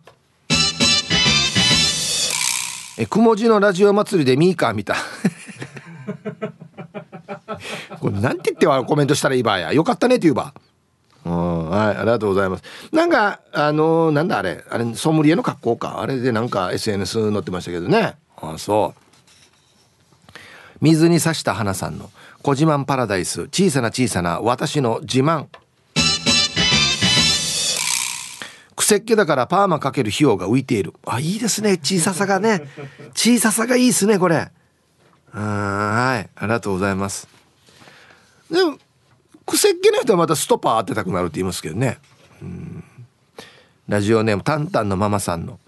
[3.00, 4.98] えくもじのラジオ祭りでミーカー見た。
[8.02, 9.72] これなんて言ってはコメントしたらいいばや。
[9.72, 10.54] よかったねって言うば。
[11.26, 12.64] うんはいありがとうございます。
[12.92, 16.02] なんかあのー、なんだあれあれソムリエの格好か？
[16.02, 18.16] あれでなんか SNS 載ってましたけどね。
[18.36, 19.02] あそう。
[20.82, 22.10] 水に刺した花さんの
[22.42, 23.44] 「小自慢パラダイス。
[23.44, 25.48] 小さな小さな私の自慢」
[28.76, 30.94] 癖っ気だからパーマかける費用が浮いている。
[31.06, 31.78] あいいですね。
[31.78, 32.68] 小ささがね。
[33.14, 34.36] 小ささがいいですねこれ。
[34.36, 34.52] はい。
[35.34, 37.28] ありがとうございます。
[38.50, 38.78] でも
[39.46, 42.00] 癖っ気の人はまたストッパー当てたくなるって言いますけどね。
[42.42, 42.84] うん。
[43.88, 45.60] ラジオネームタンタンのママさんの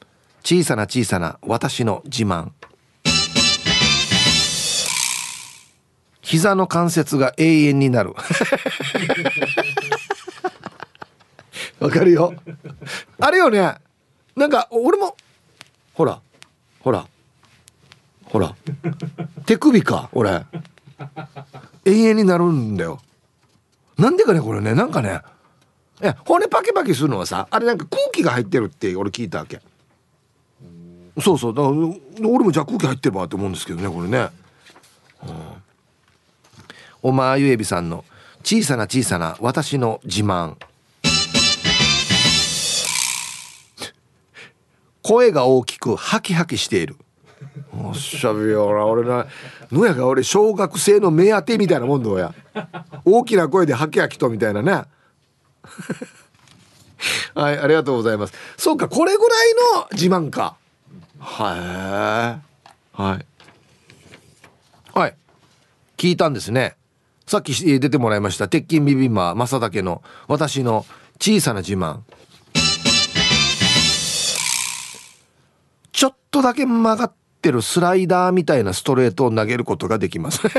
[0.43, 2.49] 小さな小さな私の自慢。
[6.23, 8.13] 膝の関節が永遠になる。
[11.79, 12.33] わかるよ。
[13.19, 13.75] あれよね。
[14.35, 15.15] なんか俺も
[15.93, 16.21] ほら
[16.79, 17.05] ほら
[18.25, 18.55] ほら
[19.45, 20.45] 手首か俺。
[21.85, 23.01] 永遠になるんだよ。
[23.97, 24.73] なんでかねこれね。
[24.73, 25.19] なんかね
[26.01, 29.59] いや骨パキパキするのはさあれなんか空気が入ってるって俺聞いたわけ。
[31.21, 31.53] そうそう。
[31.53, 31.75] だから
[32.29, 34.29] 俺もじゃあ空気入ってるわって思うんですけどねこれね、
[35.27, 35.62] うん、
[37.05, 38.05] おまゆえびさんの
[38.43, 40.55] 「小さな小さな私の自慢」
[45.01, 46.95] 声が大きくハキハキしている。
[47.77, 49.27] おっしゃべよな俺な
[49.69, 52.33] のやが俺小学生の目当てみたいなもんどうや。
[53.03, 54.71] 大きな声でハキハキとみたいなね。
[57.35, 58.33] はいありがとうございます。
[58.55, 60.55] そうかこれぐらいの自慢か。
[61.19, 62.39] は
[62.95, 63.25] いはい。
[64.97, 65.15] はい。
[65.97, 66.77] 聞いたんですね。
[67.25, 70.85] さっき出てもらいました鉄筋ビビンマ正竹の私の
[71.19, 71.99] 小さな自慢。
[75.91, 80.41] ちょっとだけ曲がってるスライダーみたいなストレートを投げることができます。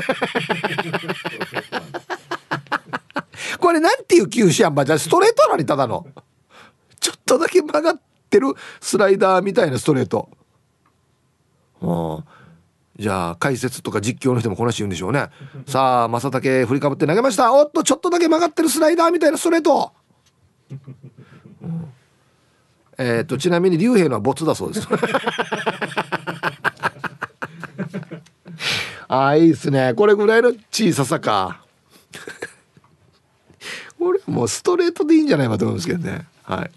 [3.61, 6.07] これなんていう球種やんばじゃストレートなりただの。
[7.01, 8.01] ちょっとだけ曲がっ
[8.31, 10.31] てるスライダーみたいなストレート
[12.97, 15.29] じゃあ解説とか実況の人もこなし言うんでしょうね。
[15.67, 17.53] さあ正竹振りかぶって投げました。
[17.53, 19.93] おっとちょっとだけ曲がってるスライダーみたいなストレート、
[20.71, 21.93] うん。
[22.99, 24.89] えっ、ー、とちなみに竜兵のはボツだそうです。
[29.09, 29.95] ああいいですね。
[29.95, 31.61] これぐらいの小ささか。
[33.99, 36.27] 俺もうストレートでいいんじゃないかと思うんですけどね。
[36.43, 36.71] はい。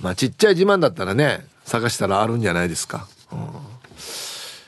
[0.00, 3.38] まあちっちゃい自慢だったらね探したらあるんじゃないですか、うん、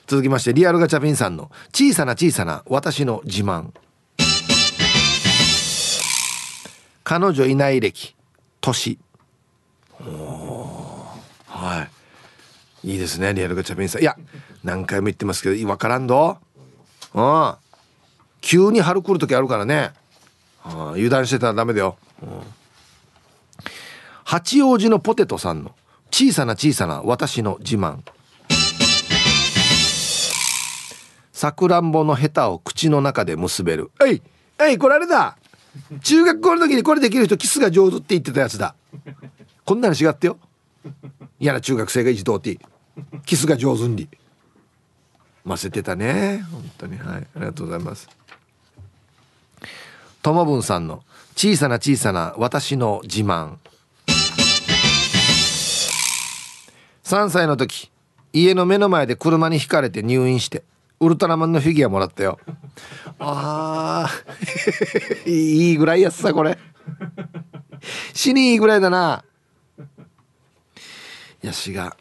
[0.08, 3.70] 続きましてリアルガチャピンさんの「小さな小さな私の自慢」
[7.04, 8.16] 彼女いない歴
[8.60, 8.98] 年。
[11.46, 11.86] は
[12.84, 12.90] い。
[12.90, 14.02] いいですねリアルガチャピンさん。
[14.02, 14.16] いや
[14.64, 16.38] 何回も言ってますけど分からんど。
[17.14, 17.54] うん。
[18.40, 19.92] 急に春来る時あるからね。
[20.64, 22.28] 油断してたらダメだよ、うん、
[24.24, 25.74] 八王子のポテトさんの
[26.10, 28.00] 小さな小さな私の自慢。
[31.38, 33.92] さくらんぼのヘタを口の中で結べる。
[34.04, 34.22] えい
[34.60, 35.38] えいこれあれだ
[36.02, 38.74] 中学校の時にこれできる人キスが上手って言ってたやつだ。
[39.64, 40.36] こんなの違ってよ。
[41.38, 42.58] 嫌な中学生が一同って
[43.24, 44.08] キスが上手に。
[45.44, 46.44] ませてたね。
[46.50, 46.98] 本当に。
[46.98, 47.26] はい。
[47.36, 48.08] ありがとうございます。
[50.20, 51.04] ともぶんさんの
[51.36, 53.58] 小さな小さな私の自慢。
[57.04, 57.92] 3歳の時
[58.32, 60.64] 家の目の前で車にひかれて入院して。
[61.00, 62.38] ウルトラマンのフィギュアもらったよ。
[63.18, 65.30] あー。
[65.30, 66.58] いいぐらいやつさこれ。
[68.12, 69.24] 死にいいぐらいだな。
[71.42, 71.96] いやしが。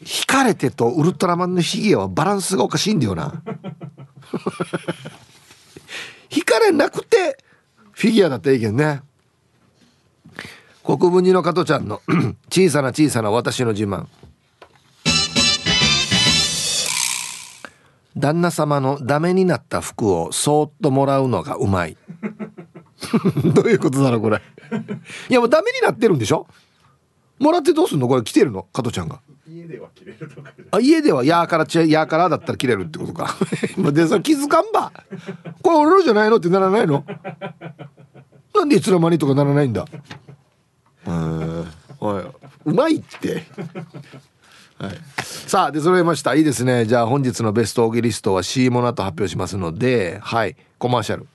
[0.00, 3.42] 引かれてとウルトラマンのフィギュアはバランスがおかしいんだよな。
[6.30, 7.38] 引かれなくて
[7.92, 9.00] フィギュアだったらいいけどね。
[10.84, 12.02] 国分寺の加トちゃんの
[12.52, 14.06] 小さな小さな私の自慢。
[18.16, 21.96] 旦那様のダメになった服をそーっともらうのがうまい。
[23.54, 24.40] どういうことだろうこれ。
[25.28, 26.46] いやもうダメになってるんでしょ？
[27.38, 28.08] もらってどうすんの？
[28.08, 28.66] これ着てるの？
[28.72, 29.20] 加トちゃんが。
[29.48, 31.24] 家では着れるとかあ家では？
[31.24, 33.34] やーからちやーからだったら着れるってことか。
[33.92, 34.92] でそれ気づかんば。
[35.62, 37.04] これ俺のじゃないのってならないの？
[38.54, 39.84] なんでいつの間にとかならないんだ？
[41.06, 41.66] うん
[42.00, 42.24] おい
[42.64, 43.44] うまいって
[44.78, 46.34] はい、さあで揃えました。
[46.34, 46.84] いいですね。
[46.84, 50.56] じゃあ本日のベストオーギリストは C モナと発表しますのではい。
[50.78, 51.28] コマーシャル。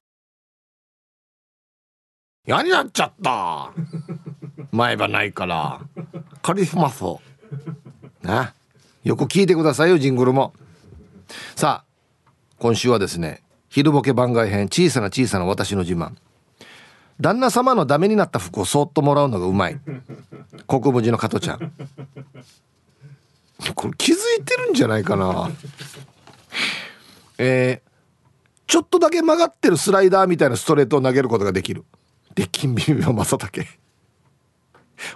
[2.45, 3.71] 嫌になっちゃった。
[4.71, 5.79] 前歯ないから。
[6.41, 7.21] カリスマそ
[8.23, 8.27] う。
[8.27, 8.53] な？
[9.03, 10.53] よく聞いてくださいよジングルも。
[11.55, 16.11] さあ今週はですね昼ボケ番外編小さな小さな私の自慢。
[17.21, 19.79] 旦那様のダメになった服をそっともらうのがうまい。
[20.67, 21.73] 国分寺の加トちゃん。
[23.75, 25.51] これ気づいてるんじゃないかな。
[27.37, 27.89] えー、
[28.67, 31.85] ちょっとだけ曲がってるスライダーみたいなストレートを投げることができる。
[32.35, 33.67] で金微妙正竹。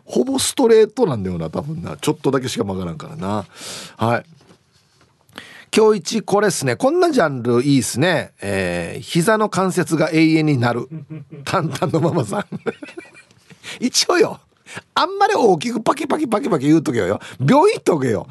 [0.05, 1.97] ほぼストレートなんだよな多分な。
[1.97, 3.45] ちょっとだけしか曲がらんからな。
[3.97, 4.25] はい。
[5.75, 6.75] 今日一これっすね。
[6.75, 8.33] こんなジャンルいいっすね。
[8.41, 10.87] えー、膝の関節が永遠になる。
[11.45, 12.45] 淡々のママさん。
[13.81, 14.39] 一応よ。
[14.95, 17.19] あんまり大きくパキパキパキパキ言うとけよ。
[17.39, 18.27] 病院行っとけよ。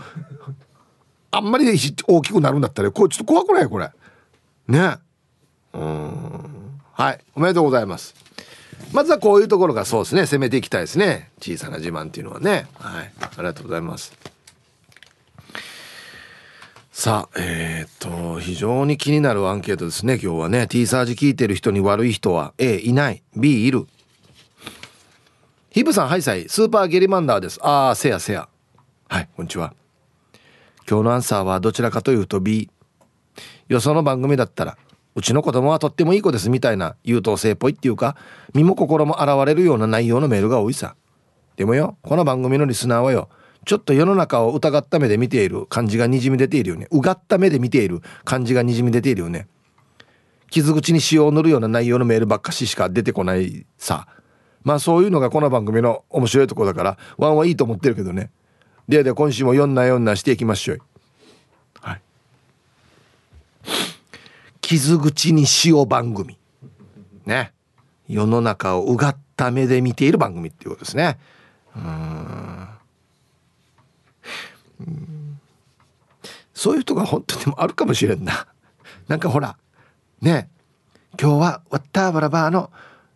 [1.30, 1.66] あんまり
[2.06, 3.90] 大きくなるんだったらこれちょっと怖くないこれ。
[4.68, 4.96] ね。
[5.72, 6.80] うん。
[6.92, 7.18] はい。
[7.34, 8.14] おめでとうございます。
[8.92, 10.22] まずはこういうところがそうですね。
[10.22, 11.30] 攻めていきたいですね。
[11.40, 12.66] 小さな自慢っていうのはね。
[12.74, 13.12] はい。
[13.20, 14.12] ありがとうございます。
[16.92, 20.66] さあえー、っと非常に気になるアンケートですね今日はね。
[20.68, 23.22] T サージ聞いてる人に悪い人は A いない。
[23.34, 23.86] B いる。
[25.72, 27.58] ヒブさんハイサイスーパーゲリマンダーです。
[27.62, 28.46] ああせやせや。
[29.08, 29.72] はいこんにちは。
[30.86, 32.68] 今日のアンサーはどちらかというと B
[33.68, 34.76] よその番組だったら
[35.14, 38.18] うちの子供はとってもいい子ですみたいな優等生っぽいっていうか
[38.52, 40.94] 身も心も現れるような内容のメールが多いさ。
[41.56, 43.30] でもよこの番組のリスナーはよ
[43.64, 46.86] ちょっと世の中を疑った目で見ている感じがにじみ出ているよね。
[46.90, 49.48] うがった目で見ている感じがにじみ出ているよね。
[50.50, 54.06] 傷口に塩を塗るような内容のメールばっかししか出てこないさ。
[54.64, 58.30] まあそういうのがこの番組の面白いとこだからワンはいいと思ってるけどね。
[58.88, 60.78] でで今週も4な4なしていきましょう。
[61.80, 62.02] はい。
[64.60, 66.38] 傷口に塩番組。
[67.26, 67.52] ね。
[68.08, 71.18] 世の中をうがった目で見ている番組っていうことですね。
[71.76, 72.68] うん。
[76.54, 78.46] そういう人が本当にもあるかもしれんな。
[79.08, 79.56] なんかほら
[80.20, 80.48] ね。
[81.20, 82.70] 今日はワッターバラバーの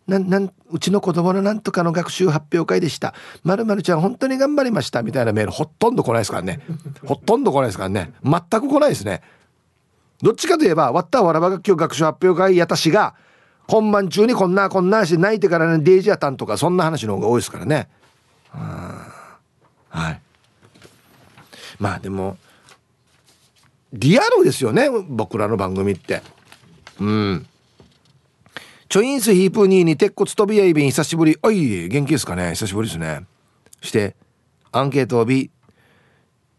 [0.07, 6.61] なんなんうちの子供のなんとかの学習発表会でした「まるまるちゃん本当に頑張りました」みたいなメールほとんど来ないですからね。
[7.05, 8.13] ほとんど来ないですからね。
[8.23, 9.21] 全く来ないですね。
[10.21, 13.15] どっちかといえば「わったわらばが今日学習発表会やたしが
[13.67, 17.89] 本番中にこんなこんなして泣いてからねデイジアタンとかそんな話の方が多いですからね。
[19.89, 20.21] はい。
[21.79, 22.37] まあでも
[23.91, 26.21] リアルですよね僕らの番組って。
[26.99, 27.47] うん
[28.89, 31.37] チョインスヒープニーに鉄骨飛びやいびん久しぶり。
[31.43, 32.51] おい元気ですかね？
[32.51, 33.25] 久しぶりですね。
[33.81, 34.15] して
[34.71, 35.51] アンケートを B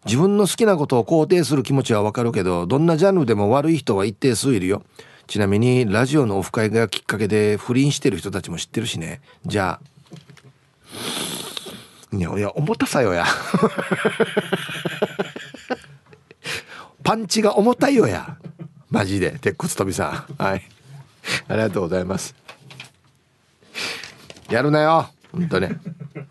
[0.05, 4.83] 自分の好きなことを肯定する気持ちはわかるけどどんなジャンルでも悪い人は一定数いるよ。
[5.27, 9.23] ちなみにラジオのオフ会がきっかけで不倫してる人たちも知ってるしね。
[9.47, 9.81] じゃ
[12.13, 12.17] あ。
[12.17, 13.25] いやいや重たさよや。
[17.03, 18.37] パンチが重たいよや。
[18.91, 20.43] マジで鉄骨飛びさん。
[20.43, 20.63] はい。
[21.49, 22.35] ありがとうございます。
[24.51, 25.77] やるなよ本当ね。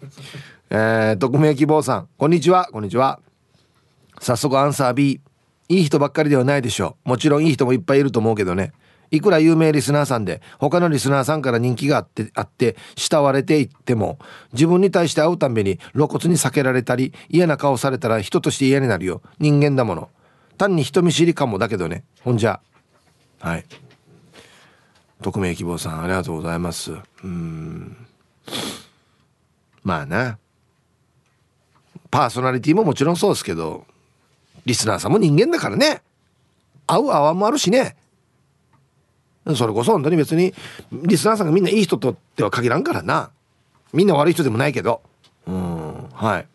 [0.70, 3.20] えー、匿名希望さんこんにちはこんにちは。
[4.20, 5.22] 早速アンサー B
[5.70, 7.10] いい人ばっかりではないでしょう。
[7.10, 8.74] もちろんいい人もいっぱいいると思うけどね。
[9.12, 14.20] いくら有名リスナーさんで他のリスナーさんから人気があってあって慕われていっても
[14.52, 19.22] 自分に対して会うたびに露骨に避けられたり嫌な顔されたら人として嫌になるよ。
[19.40, 20.10] 人間だもの。
[20.58, 22.04] 単に人見知りかもだけどね。
[22.22, 22.60] ほんじゃ。
[23.40, 23.66] はい。
[25.22, 26.94] 匿名希望さんありがとうございます。
[27.24, 28.08] うん。
[29.84, 30.38] まあな。
[32.10, 33.86] パーソナリティももちろんそうですけど
[34.66, 36.02] リスナーさんも人間だからね。
[36.86, 37.96] 合う合わんもあるしね。
[39.56, 40.54] それこそ本当に別に
[40.92, 43.32] リスナーさんがみんないい人とっては限らんからな。
[43.94, 45.02] みんな悪い人でもないけど。
[45.48, 46.10] うん。
[46.10, 46.48] はい。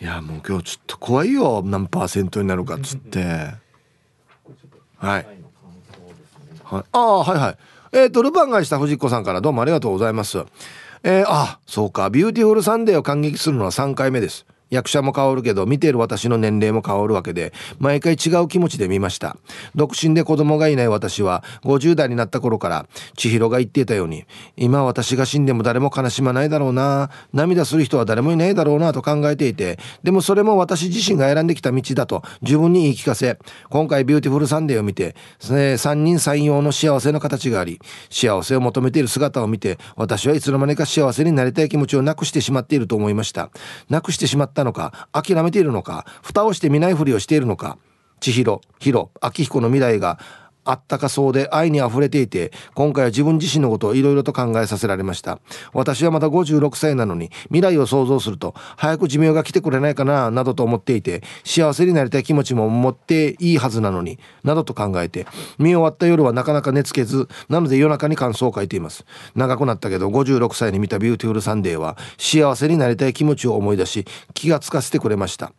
[0.00, 1.62] いやもう今日ちょっと怖いよ。
[1.64, 3.54] 何パーセントになるかっつって。
[4.98, 5.26] はい、
[6.66, 7.56] はい、ああはいはい。
[7.92, 10.44] えっ、ー、とルパンがした藤子さんからどうもありがとうございます。
[11.04, 12.10] えー、あそうか。
[12.10, 14.46] ビューティフルサンデーを観劇するのは3回目です。
[14.70, 19.36] 役者も変わるけど見ている私の年齢も変わるわけで毎回違う気持ちで見ました。
[19.74, 22.86] 独身で子供がいない私は50代になった頃から
[23.16, 24.24] 千尋が言っていたように
[24.56, 33.38] 今私が死んでも誰も悲しまないだろうな涙する人は誰もいないだろうなと考えていてでもそれも私自身が選んできた道だと自分に言い聞かせ
[33.70, 43.50] 今回ビューティフルサンデーを見て、三人三様の幸せの形があり幸せを求めている姿を見て私はいつの間にか幸せになりたい気持ちをなくしてしまっていると思いました。
[43.88, 47.78] なくしてしまったのか諦めているのか蓋をして見ないふりをしているのか。
[48.18, 50.18] 千尋ヒロ秋彦の未来が
[50.66, 55.40] あったかそうで愛にあふれていて今回は自分自身のことをいろいろと考えさせられました。
[55.72, 65.26] 私はまだ56歳なのに未来を想像すると早く寿命が来てくれないかななどと思っていて幸せになりたい気持ちも持っていいはずなのになどと考えて
[65.58, 69.04] 見終わった夜はなかなか寝つけずなので夜中に感想を書いています。
[69.34, 75.52] 長くなったけど56歳に見たビューティフルサンデーは幸せになりたい気持ちを思い出し気がつかせてくれました。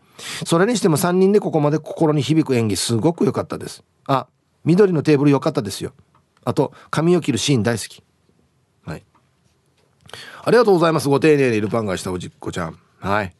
[0.45, 3.83] それにしても3人でここまで心に響く演技すごく良かったです。
[4.07, 4.27] あ
[4.67, 5.93] 緑のテーブル良かったですよ。
[6.43, 8.03] あと髪を切るシーン大好き。
[8.85, 9.03] はい。
[10.43, 11.07] ありがとうございます。
[11.07, 12.77] ご丁寧にルパンがしたおじっこちゃん。
[12.99, 13.33] はい。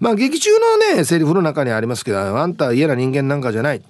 [0.00, 3.82] まあ劇中のねセリフの中にありますけどあんた嫌な人間なんかじゃない、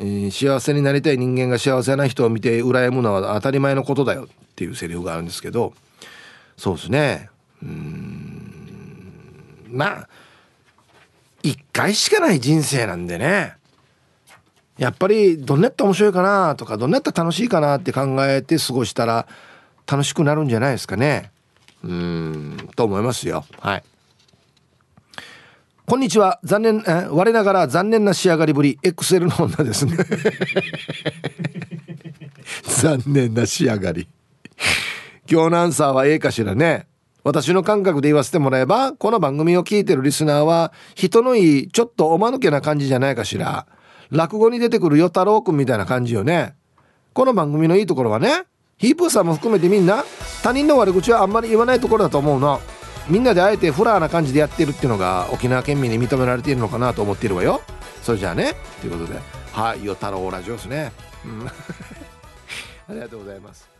[0.00, 4.26] えー、幸せになりたい人間が幸せな人を見て羨むのは当たり前のことだよっ
[4.56, 5.74] ていうセリフがあるんですけど。
[6.56, 7.30] そうですね。
[7.62, 8.52] うん。
[9.70, 10.08] まあ
[11.42, 13.59] 一回しかない人生なんでね。
[14.80, 19.28] やっぱりどんなやったら面白いかなとかどんなやったら楽しいかなって考えて過ごしたら
[19.86, 21.32] 楽しくなるんじゃないですかね。
[21.84, 23.44] うんと思いますよ。
[23.58, 23.82] はい。
[25.84, 26.40] こんにちは。
[26.44, 29.98] 残念え我ながら残念な仕上がりぶり XL の女ですね。
[32.64, 34.08] 残念な仕上がり。
[35.30, 36.86] 今日のアンサーは A かしらね。
[37.22, 43.66] 私の感覚で言わせてもらえばこの番組を聞いてるリスナーは人のいいちょっとおまぬけな感じじゃないかしら。
[44.10, 46.54] 落語に出てくる与太郎くんみたいな感じよね。
[47.12, 48.44] この番組のいいところはね
[48.78, 50.04] ヒープーさんも含めてみんな
[50.42, 52.60] 他人の悪口はあんまり言わないところだと思うの。
[53.08, 57.62] みんなであえてフラーな感じでやってるっていうのが沖縄県民に認められているのかなと思っているわよ。
[58.02, 59.40] それじゃあねということで。
[59.52, 60.92] はい与太郎ラジオですね、
[61.24, 61.46] うん、
[62.88, 63.79] ありがとうございます。